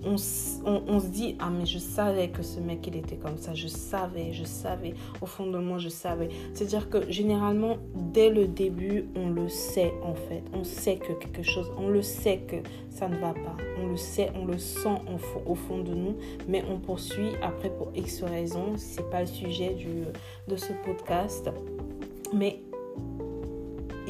on, 0.05 0.17
se 0.17 1.07
dit, 1.07 1.35
ah 1.39 1.49
mais 1.49 1.65
je 1.65 1.79
savais 1.79 2.29
que 2.29 2.43
ce 2.43 2.59
mec, 2.59 2.85
il 2.87 2.95
était 2.95 3.15
comme 3.15 3.37
ça, 3.37 3.53
je 3.53 3.67
savais, 3.67 4.33
je 4.33 4.43
savais, 4.43 4.93
au 5.21 5.25
fond 5.25 5.47
de 5.47 5.57
moi, 5.57 5.77
je 5.77 5.89
savais. 5.89 6.29
C'est-à-dire 6.53 6.89
que 6.89 7.09
généralement, 7.11 7.77
dès 7.95 8.29
le 8.29 8.47
début, 8.47 9.05
on 9.15 9.29
le 9.29 9.49
sait 9.49 9.93
en 10.03 10.13
fait. 10.13 10.43
On 10.53 10.63
sait 10.63 10.97
que 10.97 11.13
quelque 11.13 11.43
chose, 11.43 11.71
on 11.77 11.89
le 11.89 12.01
sait 12.01 12.39
que 12.47 12.57
ça 12.89 13.07
ne 13.07 13.17
va 13.17 13.33
pas. 13.33 13.57
On 13.81 13.87
le 13.87 13.97
sait, 13.97 14.31
on 14.35 14.45
le 14.45 14.57
sent 14.57 15.01
au 15.45 15.55
fond 15.55 15.79
de 15.79 15.93
nous, 15.93 16.15
mais 16.47 16.63
on 16.69 16.77
poursuit 16.77 17.31
après 17.41 17.69
pour 17.69 17.91
X 17.95 18.23
raisons. 18.23 18.73
C'est 18.77 19.09
pas 19.09 19.21
le 19.21 19.27
sujet 19.27 19.73
du, 19.73 20.03
de 20.47 20.55
ce 20.55 20.73
podcast. 20.85 21.49
Mais 22.33 22.59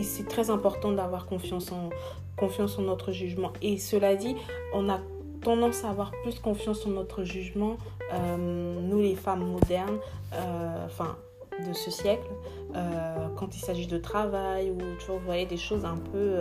c'est 0.04 0.28
très 0.28 0.50
important 0.50 0.92
d'avoir 0.92 1.26
confiance 1.26 1.72
en, 1.72 1.90
confiance 2.38 2.78
en 2.80 2.84
notre 2.84 3.12
jugement. 3.12 3.52
Et 3.62 3.78
cela 3.78 4.16
dit, 4.16 4.36
on 4.74 4.90
a 4.90 5.00
tendance 5.42 5.84
à 5.84 5.90
avoir 5.90 6.12
plus 6.24 6.40
confiance 6.40 6.86
en 6.86 6.90
notre 6.90 7.24
jugement, 7.24 7.78
euh, 8.14 8.82
nous 8.82 9.00
les 9.00 9.16
femmes 9.16 9.46
modernes, 9.46 10.00
euh, 10.34 10.86
enfin 10.86 11.16
de 11.66 11.72
ce 11.72 11.90
siècle, 11.90 12.28
euh, 12.76 13.28
quand 13.38 13.56
il 13.56 13.60
s'agit 13.60 13.88
de 13.88 13.98
travail 13.98 14.72
ou 14.72 14.78
tu 15.00 15.06
vois, 15.06 15.18
vous 15.18 15.26
voyez 15.26 15.46
des 15.46 15.58
choses 15.58 15.86
un 15.86 15.98
peu 15.98 16.38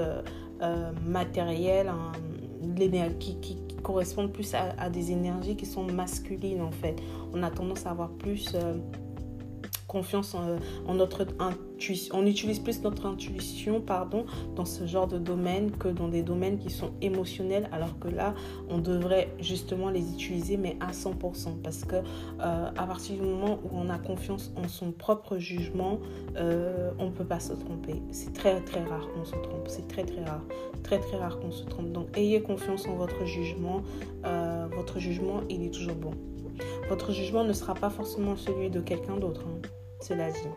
matérielles, 1.07 1.89
hein, 1.89 2.13
qui, 3.21 3.39
qui, 3.41 3.59
correspondent 3.83 4.33
plus 4.33 4.55
à, 4.55 4.71
à, 4.79 4.89
des 4.89 5.13
énergies 5.13 5.57
qui 5.57 5.67
sont 5.67 5.85
masculines 5.85 6.63
en 6.63 6.71
fait. 6.71 6.97
On 7.35 7.43
a 7.43 7.51
tendance 7.51 7.85
à 7.85 7.91
avoir 7.91 8.09
plus 8.09 8.57
confiance 9.87 10.35
en, 10.35 10.95
notre 10.95 11.27
intuition. 11.39 12.17
On 12.17 12.27
utilise 12.27 12.59
plus 12.59 12.83
notre 12.83 13.07
intuition, 13.07 13.81
pardon, 13.81 14.25
dans 14.57 14.65
ce 14.65 14.87
genre 14.87 15.07
de 15.07 15.19
domaine 15.19 15.71
que 15.73 15.89
dans 15.89 16.09
des 16.09 16.23
domaines 16.23 16.59
qui 16.59 16.71
sont 16.71 16.93
émotionnels, 17.03 17.69
alors 17.73 17.99
que 17.99 18.09
là, 18.09 18.35
on 18.69 18.79
devrait 18.79 19.29
justement 19.41 19.91
les 19.91 20.13
utiliser, 20.13 20.57
mais 20.57 20.77
à 20.81 20.93
100%. 20.93 21.61
Parce 21.63 21.85
que 21.85 21.97
à 22.41 22.87
partir 22.87 23.17
du 23.17 23.23
moment 23.23 23.59
où 23.65 23.77
on 23.77 23.91
a 23.91 23.99
confiance 23.99 24.53
en 24.57 24.69
son 24.69 24.93
propre 24.93 25.39
jugement, 25.39 25.99
on 26.37 27.07
ne 27.07 27.11
peut 27.11 27.25
pas 27.25 27.41
se 27.41 27.53
tromper. 27.53 28.03
C'est 28.11 28.33
très 28.33 28.61
très 28.61 28.83
rare 28.85 29.09
qu'on 29.15 29.25
se 29.25 29.37
trompe. 29.37 29.69
C'est 29.69 29.89
très 29.89 30.05
très 30.05 30.25
rare. 30.25 30.43
Très 30.83 30.99
très 30.99 31.17
rare 31.17 31.39
qu'on 31.41 31.53
se 31.53 31.65
trompe. 31.65 31.93
Donc 31.93 32.17
ayez 32.17 32.43
confiance 32.43 32.87
en 32.87 32.97
votre 32.97 33.25
jugement. 33.25 33.83
votre 34.75 34.99
jugement, 34.99 35.41
il 35.49 35.63
est 35.63 35.71
toujours 35.71 35.97
bon. 35.97 36.13
Votre 36.89 37.13
jugement 37.13 37.45
ne 37.45 37.53
sera 37.53 37.75
pas 37.75 37.91
forcément 37.91 38.37
celui 38.37 38.71
de 38.71 38.81
quelqu'un 38.81 39.17
d'autre, 39.17 39.45
hein, 39.47 39.69
cela 40.01 40.31
dit. 40.31 40.49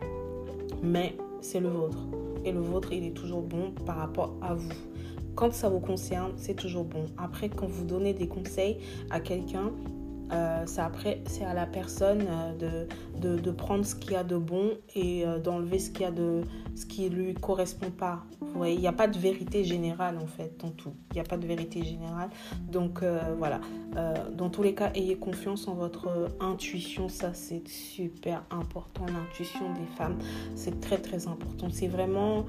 Mais 0.82 1.16
c'est 1.40 1.60
le 1.60 1.68
vôtre. 1.68 1.98
Et 2.44 2.52
le 2.52 2.60
vôtre, 2.60 2.92
il 2.92 3.04
est 3.04 3.16
toujours 3.16 3.42
bon 3.42 3.72
par 3.86 3.96
rapport 3.96 4.36
à 4.42 4.54
vous. 4.54 4.72
Quand 5.34 5.52
ça 5.52 5.68
vous 5.68 5.80
concerne, 5.80 6.32
c'est 6.36 6.54
toujours 6.54 6.84
bon. 6.84 7.06
Après, 7.16 7.48
quand 7.48 7.66
vous 7.66 7.84
donnez 7.84 8.12
des 8.12 8.28
conseils 8.28 8.78
à 9.10 9.20
quelqu'un, 9.20 9.72
euh, 10.32 10.62
c'est 10.66 10.80
après, 10.80 11.22
c'est 11.26 11.44
à 11.44 11.54
la 11.54 11.66
personne 11.66 12.26
euh, 12.28 12.86
de, 13.18 13.38
de, 13.38 13.50
prendre 13.50 13.84
ce 13.84 13.94
qu'il 13.94 14.12
y 14.12 14.16
a 14.16 14.24
de 14.24 14.36
bon 14.36 14.72
et 14.94 15.26
euh, 15.26 15.38
d'enlever 15.38 15.78
ce 15.78 15.90
qu'il 15.90 16.02
y 16.02 16.04
a 16.04 16.10
de 16.10 16.42
ce 16.74 16.84
qui 16.86 17.08
lui 17.08 17.34
correspond 17.34 17.90
pas. 17.90 18.24
Vous 18.40 18.52
voyez, 18.54 18.74
il 18.74 18.80
n'y 18.80 18.86
a 18.86 18.92
pas 18.92 19.08
de 19.08 19.18
vérité 19.18 19.64
générale 19.64 20.18
en 20.22 20.26
fait 20.26 20.52
dans 20.60 20.70
tout. 20.70 20.92
Il 21.10 21.14
n'y 21.14 21.20
a 21.20 21.24
pas 21.24 21.38
de 21.38 21.46
vérité 21.46 21.82
générale. 21.82 22.28
Donc 22.70 23.02
voilà. 23.38 23.60
dans 24.32 24.48
tous 24.48 24.62
les 24.62 24.74
cas, 24.74 24.92
ayez 24.94 25.16
confiance 25.16 25.66
en 25.66 25.74
votre 25.74 26.08
intuition. 26.40 27.08
Ça, 27.08 27.34
c'est 27.34 27.66
super 27.66 28.44
important. 28.50 29.06
L'intuition 29.06 29.72
des 29.72 29.86
femmes, 29.96 30.18
c'est 30.54 30.80
très 30.80 30.98
très 30.98 31.26
important. 31.26 31.68
C'est 31.70 31.88
vraiment 31.88 32.46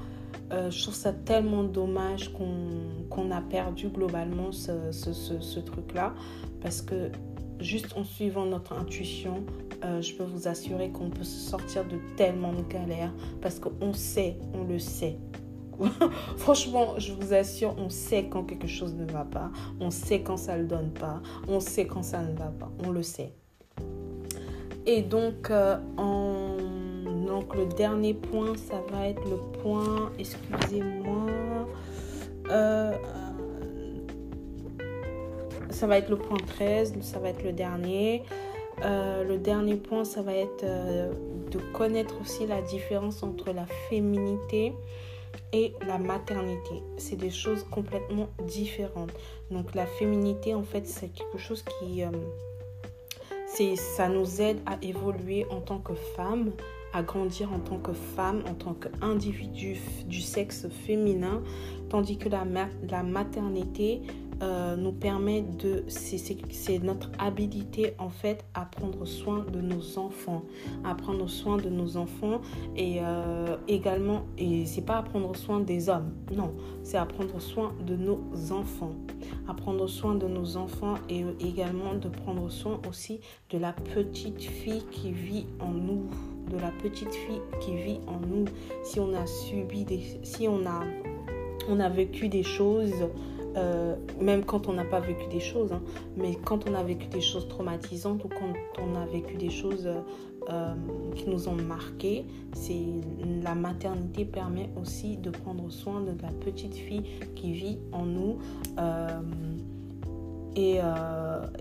je 0.52 0.82
trouve 0.82 0.96
ça 0.96 1.12
tellement 1.12 1.64
dommage 1.64 2.32
qu'on 2.34 3.32
a 3.32 3.42
perdu 3.42 3.90
globalement 3.90 4.52
ce, 4.52 4.92
ce, 4.92 5.14
ce 5.14 5.60
truc-là 5.60 6.14
parce 6.62 6.82
que 6.82 7.12
juste 7.60 7.96
en 7.96 8.04
suivant 8.04 8.46
notre 8.46 8.74
intuition, 8.74 9.44
euh, 9.84 10.02
je 10.02 10.14
peux 10.14 10.24
vous 10.24 10.48
assurer 10.48 10.90
qu'on 10.90 11.10
peut 11.10 11.24
se 11.24 11.50
sortir 11.50 11.86
de 11.86 11.98
tellement 12.16 12.54
de 12.54 12.64
galères 12.64 13.14
parce 13.42 13.60
qu'on 13.60 13.94
sait, 13.94 14.38
on 14.54 14.64
le 14.64 14.80
sait. 14.80 15.18
Franchement, 16.38 16.96
je 16.98 17.14
vous 17.14 17.34
assure, 17.34 17.74
on 17.78 17.90
sait 17.90 18.26
quand 18.30 18.44
quelque 18.44 18.68
chose 18.68 18.94
ne 18.96 19.06
va 19.06 19.24
pas, 19.24 19.50
on 19.80 19.92
sait 19.92 20.22
quand 20.22 20.38
ça 20.38 20.58
ne 20.58 20.64
le 20.64 20.68
donne 20.68 20.92
pas, 20.92 21.22
on 21.48 21.60
sait 21.60 21.88
quand 21.88 22.04
ça 22.04 22.22
ne 22.22 22.36
va 22.36 22.48
pas, 22.48 22.70
on 22.86 22.92
le 22.92 23.04
sait. 23.04 23.34
Et 24.86 25.02
donc, 25.02 25.52
euh, 25.52 25.78
donc 27.28 27.56
le 27.56 27.66
dernier 27.78 28.14
point, 28.14 28.56
ça 28.58 28.82
va 28.92 29.08
être 29.08 29.24
le 29.24 29.38
point, 29.62 30.12
excusez-moi, 30.18 31.28
euh, 32.50 32.92
ça 35.80 35.88
va 35.88 35.98
être 35.98 36.10
le 36.10 36.18
point 36.18 36.38
13, 36.38 36.96
ça 37.00 37.20
va 37.20 37.30
être 37.30 37.42
le 37.42 37.54
dernier. 37.54 38.24
Euh, 38.84 39.24
le 39.24 39.38
dernier 39.38 39.76
point, 39.76 40.04
ça 40.04 40.22
va 40.22 40.34
être 40.34 40.64
euh, 40.64 41.14
de 41.52 41.58
connaître 41.72 42.20
aussi 42.20 42.46
la 42.46 42.62
différence 42.62 43.24
entre 43.24 43.54
la 43.54 43.66
féminité 43.90 44.74
et 45.54 45.74
la 45.88 45.98
maternité. 45.98 46.84
C'est 46.98 47.16
des 47.16 47.30
choses 47.30 47.66
complètement 47.72 48.28
différentes. 48.46 49.14
Donc 49.52 49.74
la 49.74 49.86
féminité, 49.86 50.54
en 50.54 50.64
fait, 50.64 50.86
c'est 50.86 51.08
quelque 51.14 51.38
chose 51.38 51.64
qui... 51.64 52.04
Euh, 52.04 52.10
ça 53.76 54.10
nous 54.10 54.42
aide 54.42 54.60
à 54.66 54.78
évoluer 54.82 55.46
en 55.50 55.60
tant 55.60 55.80
que 55.80 55.94
femme, 55.94 56.52
à 56.94 57.04
grandir 57.04 57.52
en 57.52 57.60
tant 57.60 57.78
que 57.78 57.94
femme, 57.94 58.44
en 58.48 58.54
tant 58.54 58.74
qu'individu 58.74 59.78
du 60.06 60.22
sexe 60.22 60.68
féminin, 60.86 61.42
tandis 61.90 62.18
que 62.18 62.30
la, 62.30 62.46
la 62.90 63.04
maternité 63.04 64.02
euh, 64.42 64.76
nous 64.76 64.92
permet 64.92 65.42
de... 65.42 65.84
C'est 65.88 66.80
notre 66.84 67.10
habilité 67.20 67.94
en 67.98 68.10
fait 68.10 68.46
à 68.54 68.66
prendre 68.66 69.06
soin 69.06 69.46
de 69.52 69.60
nos 69.60 69.98
enfants. 69.98 70.44
À 70.84 70.96
prendre 70.96 71.28
soin 71.28 71.58
de 71.58 71.70
nos 71.70 71.98
enfants 71.98 72.42
et 72.76 73.00
euh, 73.02 73.58
également... 73.68 74.24
Et 74.38 74.66
c'est 74.66 74.82
pas 74.82 74.98
à 74.98 75.04
prendre 75.04 75.36
soin 75.36 75.60
des 75.60 75.90
hommes, 75.90 76.14
non. 76.32 76.54
C'est 76.84 76.98
à 76.98 77.06
prendre 77.06 77.40
soin 77.40 77.74
de 77.86 77.96
nos 77.96 78.20
enfants. 78.52 78.96
À 79.48 79.54
prendre 79.54 79.88
soin 79.88 80.16
de 80.16 80.28
nos 80.28 80.58
enfants 80.58 80.96
et 81.10 81.24
également 81.40 81.94
de 81.96 82.08
prendre 82.08 82.50
soin 82.50 82.80
aussi 82.88 83.20
de 83.50 83.58
la 83.58 83.74
petite 83.74 84.42
fille 84.42 84.84
qui 84.92 85.12
vit 85.12 85.46
en 85.60 85.72
nous. 85.72 86.04
De 86.50 86.58
la 86.58 86.72
petite 86.72 87.14
fille 87.14 87.42
qui 87.62 87.76
vit 87.76 88.00
en 88.08 88.20
nous. 88.26 88.46
Si 88.84 89.00
on 89.00 89.14
a 89.14 89.26
subi 89.26 89.84
des... 89.84 90.20
Si 90.24 90.48
on 90.48 90.66
a... 90.66 90.84
On 91.72 91.80
a 91.80 91.90
vécu 91.90 92.30
des 92.30 92.42
choses 92.42 93.06
euh, 93.56 93.96
même 94.22 94.46
quand 94.46 94.68
on 94.68 94.74
n'a 94.74 94.86
pas 94.86 95.00
vécu 95.00 95.28
des 95.32 95.40
choses, 95.40 95.72
hein, 95.74 95.82
mais 96.18 96.36
quand 96.36 96.70
on 96.70 96.76
a 96.76 96.84
vécu 96.84 97.08
des 97.08 97.22
choses 97.22 97.48
traumatisantes 97.48 98.24
ou 98.24 98.28
quand 98.28 98.54
on 98.80 98.96
a 98.96 99.06
vécu 99.06 99.38
des 99.38 99.50
choses 99.50 99.88
euh, 99.88 100.02
euh, 100.50 100.74
qui 101.16 101.28
nous 101.30 101.48
ont 101.48 101.56
marqué, 101.56 102.26
c'est 102.54 102.86
la 103.44 103.56
maternité 103.56 104.26
permet 104.26 104.70
aussi 104.80 105.18
de 105.18 105.32
prendre 105.32 105.70
soin 105.72 106.02
de 106.02 106.12
la 106.22 106.30
petite 106.30 106.76
fille 106.76 107.04
qui 107.36 107.54
vit 107.54 107.80
en 107.92 108.06
nous. 108.06 108.38
Et, 110.56 110.80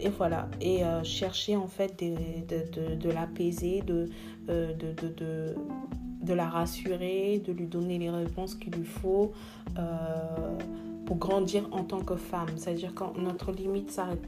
et, 0.03 0.09
voilà, 0.17 0.49
et 0.61 0.81
chercher 1.05 1.55
en 1.55 1.69
fait 1.69 2.03
de, 2.03 2.97
de, 2.97 3.11
l'apaiser, 3.11 3.83
de, 3.83 4.09
de, 4.49 5.55
de, 6.23 6.35
la 6.35 6.49
rassurer, 6.49 7.41
de 7.47 7.53
lui 7.53 7.67
donner 7.67 7.99
les 7.99 8.11
réponses 8.11 8.57
qu'il 8.57 8.73
lui 8.73 8.85
faut 8.85 9.33
grandir 11.15 11.69
en 11.73 11.85
tant 11.85 12.01
que 12.01 12.17
femme. 12.17 12.49
C'est-à-dire 12.57 12.93
quand 12.95 13.17
notre 13.19 13.53
limite 13.53 13.91
s'arrête. 13.91 14.27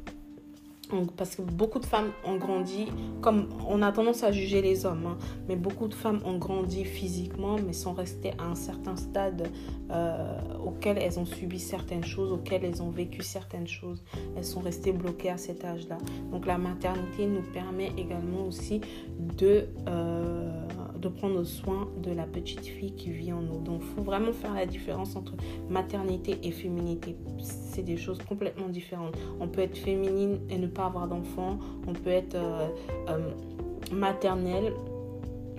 Parce 1.16 1.36
que 1.36 1.42
beaucoup 1.42 1.78
de 1.78 1.86
femmes 1.86 2.10
ont 2.24 2.36
grandi, 2.36 2.86
comme 3.20 3.48
on 3.68 3.82
a 3.82 3.92
tendance 3.92 4.24
à 4.24 4.32
juger 4.32 4.60
les 4.60 4.86
hommes, 4.86 5.06
hein, 5.06 5.18
mais 5.48 5.56
beaucoup 5.56 5.88
de 5.88 5.94
femmes 5.94 6.20
ont 6.24 6.36
grandi 6.36 6.84
physiquement, 6.84 7.56
mais 7.64 7.72
sont 7.72 7.92
restées 7.92 8.32
à 8.38 8.44
un 8.44 8.54
certain 8.54 8.96
stade 8.96 9.50
euh, 9.90 10.40
auquel 10.64 10.98
elles 10.98 11.18
ont 11.18 11.24
subi 11.24 11.58
certaines 11.58 12.04
choses, 12.04 12.32
auquel 12.32 12.64
elles 12.64 12.82
ont 12.82 12.90
vécu 12.90 13.22
certaines 13.22 13.68
choses. 13.68 14.02
Elles 14.36 14.44
sont 14.44 14.60
restées 14.60 14.92
bloquées 14.92 15.30
à 15.30 15.38
cet 15.38 15.64
âge-là. 15.64 15.98
Donc 16.32 16.46
la 16.46 16.58
maternité 16.58 17.26
nous 17.26 17.42
permet 17.52 17.92
également 17.96 18.46
aussi 18.46 18.80
de... 19.38 19.68
Euh, 19.88 20.50
de 21.00 21.08
prendre 21.08 21.42
soin 21.44 21.88
de 22.02 22.12
la 22.12 22.24
petite 22.24 22.66
fille 22.66 22.92
qui 22.92 23.10
vit 23.10 23.32
en 23.32 23.40
nous. 23.40 23.60
Donc, 23.60 23.80
il 23.82 23.96
faut 23.96 24.02
vraiment 24.02 24.32
faire 24.32 24.54
la 24.54 24.66
différence 24.66 25.16
entre 25.16 25.32
maternité 25.68 26.38
et 26.42 26.50
féminité. 26.50 27.16
C'est 27.38 27.82
des 27.82 27.96
choses 27.96 28.18
complètement 28.28 28.68
différentes. 28.68 29.16
On 29.40 29.48
peut 29.48 29.62
être 29.62 29.76
féminine 29.76 30.40
et 30.50 30.58
ne 30.58 30.66
pas 30.66 30.86
avoir 30.86 31.08
d'enfant. 31.08 31.58
On 31.86 31.92
peut 31.92 32.10
être 32.10 32.34
euh, 32.34 32.68
euh, 33.08 33.30
maternelle. 33.92 34.72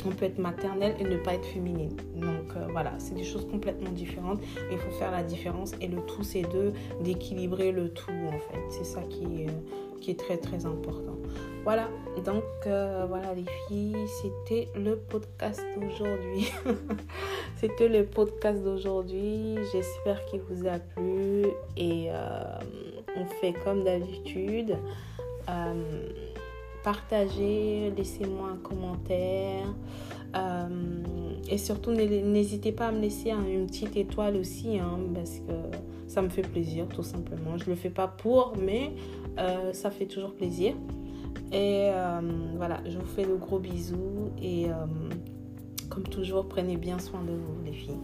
On 0.05 0.09
peut 0.09 0.25
être 0.25 0.39
maternelle 0.39 0.95
et 0.99 1.03
ne 1.03 1.17
pas 1.17 1.35
être 1.35 1.45
féminine. 1.45 1.95
Donc 2.15 2.55
euh, 2.55 2.67
voilà, 2.71 2.93
c'est 2.97 3.13
des 3.13 3.23
choses 3.23 3.47
complètement 3.47 3.91
différentes. 3.91 4.39
Il 4.71 4.77
faut 4.77 4.91
faire 4.91 5.11
la 5.11 5.23
différence 5.23 5.73
et 5.79 5.87
le 5.87 6.01
tout, 6.01 6.23
c'est 6.23 6.41
de 6.41 6.71
d'équilibrer 7.03 7.71
le 7.71 7.89
tout 7.89 8.11
en 8.11 8.31
fait. 8.31 8.61
C'est 8.69 8.83
ça 8.83 9.01
qui 9.03 10.09
est 10.09 10.19
très 10.19 10.37
très 10.37 10.65
important. 10.65 11.17
Voilà, 11.63 11.87
donc 12.25 12.43
euh, 12.65 13.05
voilà 13.07 13.35
les 13.35 13.45
filles, 13.67 13.95
c'était 14.21 14.67
le 14.75 14.95
podcast 14.95 15.61
d'aujourd'hui. 15.79 16.51
c'était 17.57 17.87
le 17.87 18.03
podcast 18.03 18.63
d'aujourd'hui. 18.63 19.57
J'espère 19.71 20.25
qu'il 20.25 20.41
vous 20.41 20.65
a 20.67 20.79
plu 20.79 21.45
et 21.77 22.07
euh, 22.09 22.41
on 23.15 23.25
fait 23.39 23.53
comme 23.63 23.83
d'habitude. 23.83 24.75
Euh, 25.49 26.09
partagez, 26.83 27.93
laissez-moi 27.95 28.49
un 28.53 28.57
commentaire. 28.57 29.67
et 31.47 31.57
surtout, 31.59 31.91
n'hésitez 31.91 32.71
pas 32.71 32.87
à 32.87 32.91
me 32.91 33.01
laisser 33.01 33.29
une 33.29 33.67
petite 33.67 33.95
étoile 33.97 34.35
aussi, 34.35 34.79
hein, 34.79 34.97
parce 35.13 35.37
que 35.37 35.77
ça 36.07 36.23
me 36.23 36.29
fait 36.29 36.41
plaisir, 36.41 36.87
tout 36.87 37.03
simplement. 37.03 37.55
Je 37.57 37.65
ne 37.65 37.69
le 37.69 37.75
fais 37.75 37.91
pas 37.91 38.07
pour, 38.07 38.53
mais 38.59 38.93
ça 39.73 39.91
fait 39.91 40.07
toujours 40.07 40.33
plaisir. 40.33 40.73
Et 41.51 41.89
euh, 41.93 42.21
voilà, 42.55 42.81
je 42.85 42.97
vous 42.97 43.05
fais 43.05 43.25
de 43.25 43.35
gros 43.35 43.59
bisous 43.59 44.31
et 44.41 44.69
euh, 44.69 44.85
comme 45.89 46.03
toujours, 46.03 46.47
prenez 46.47 46.77
bien 46.77 46.97
soin 46.97 47.21
de 47.23 47.33
vous 47.33 47.61
les 47.65 47.73
filles. 47.73 47.97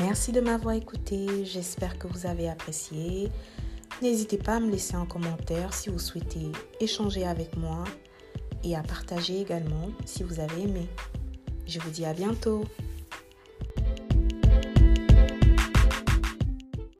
Merci 0.00 0.30
de 0.30 0.40
m'avoir 0.40 0.74
écouté, 0.74 1.44
j'espère 1.44 1.98
que 1.98 2.06
vous 2.06 2.26
avez 2.26 2.48
apprécié. 2.48 3.30
N'hésitez 4.02 4.38
pas 4.38 4.56
à 4.56 4.60
me 4.60 4.70
laisser 4.70 4.94
un 4.94 5.06
commentaire 5.06 5.74
si 5.74 5.88
vous 5.88 5.98
souhaitez 5.98 6.52
échanger 6.80 7.26
avec 7.26 7.56
moi 7.56 7.82
et 8.64 8.76
à 8.76 8.82
partager 8.82 9.40
également 9.40 9.90
si 10.04 10.22
vous 10.22 10.40
avez 10.40 10.62
aimé. 10.62 10.86
Je 11.66 11.80
vous 11.80 11.90
dis 11.90 12.04
à 12.04 12.14
bientôt. 12.14 12.64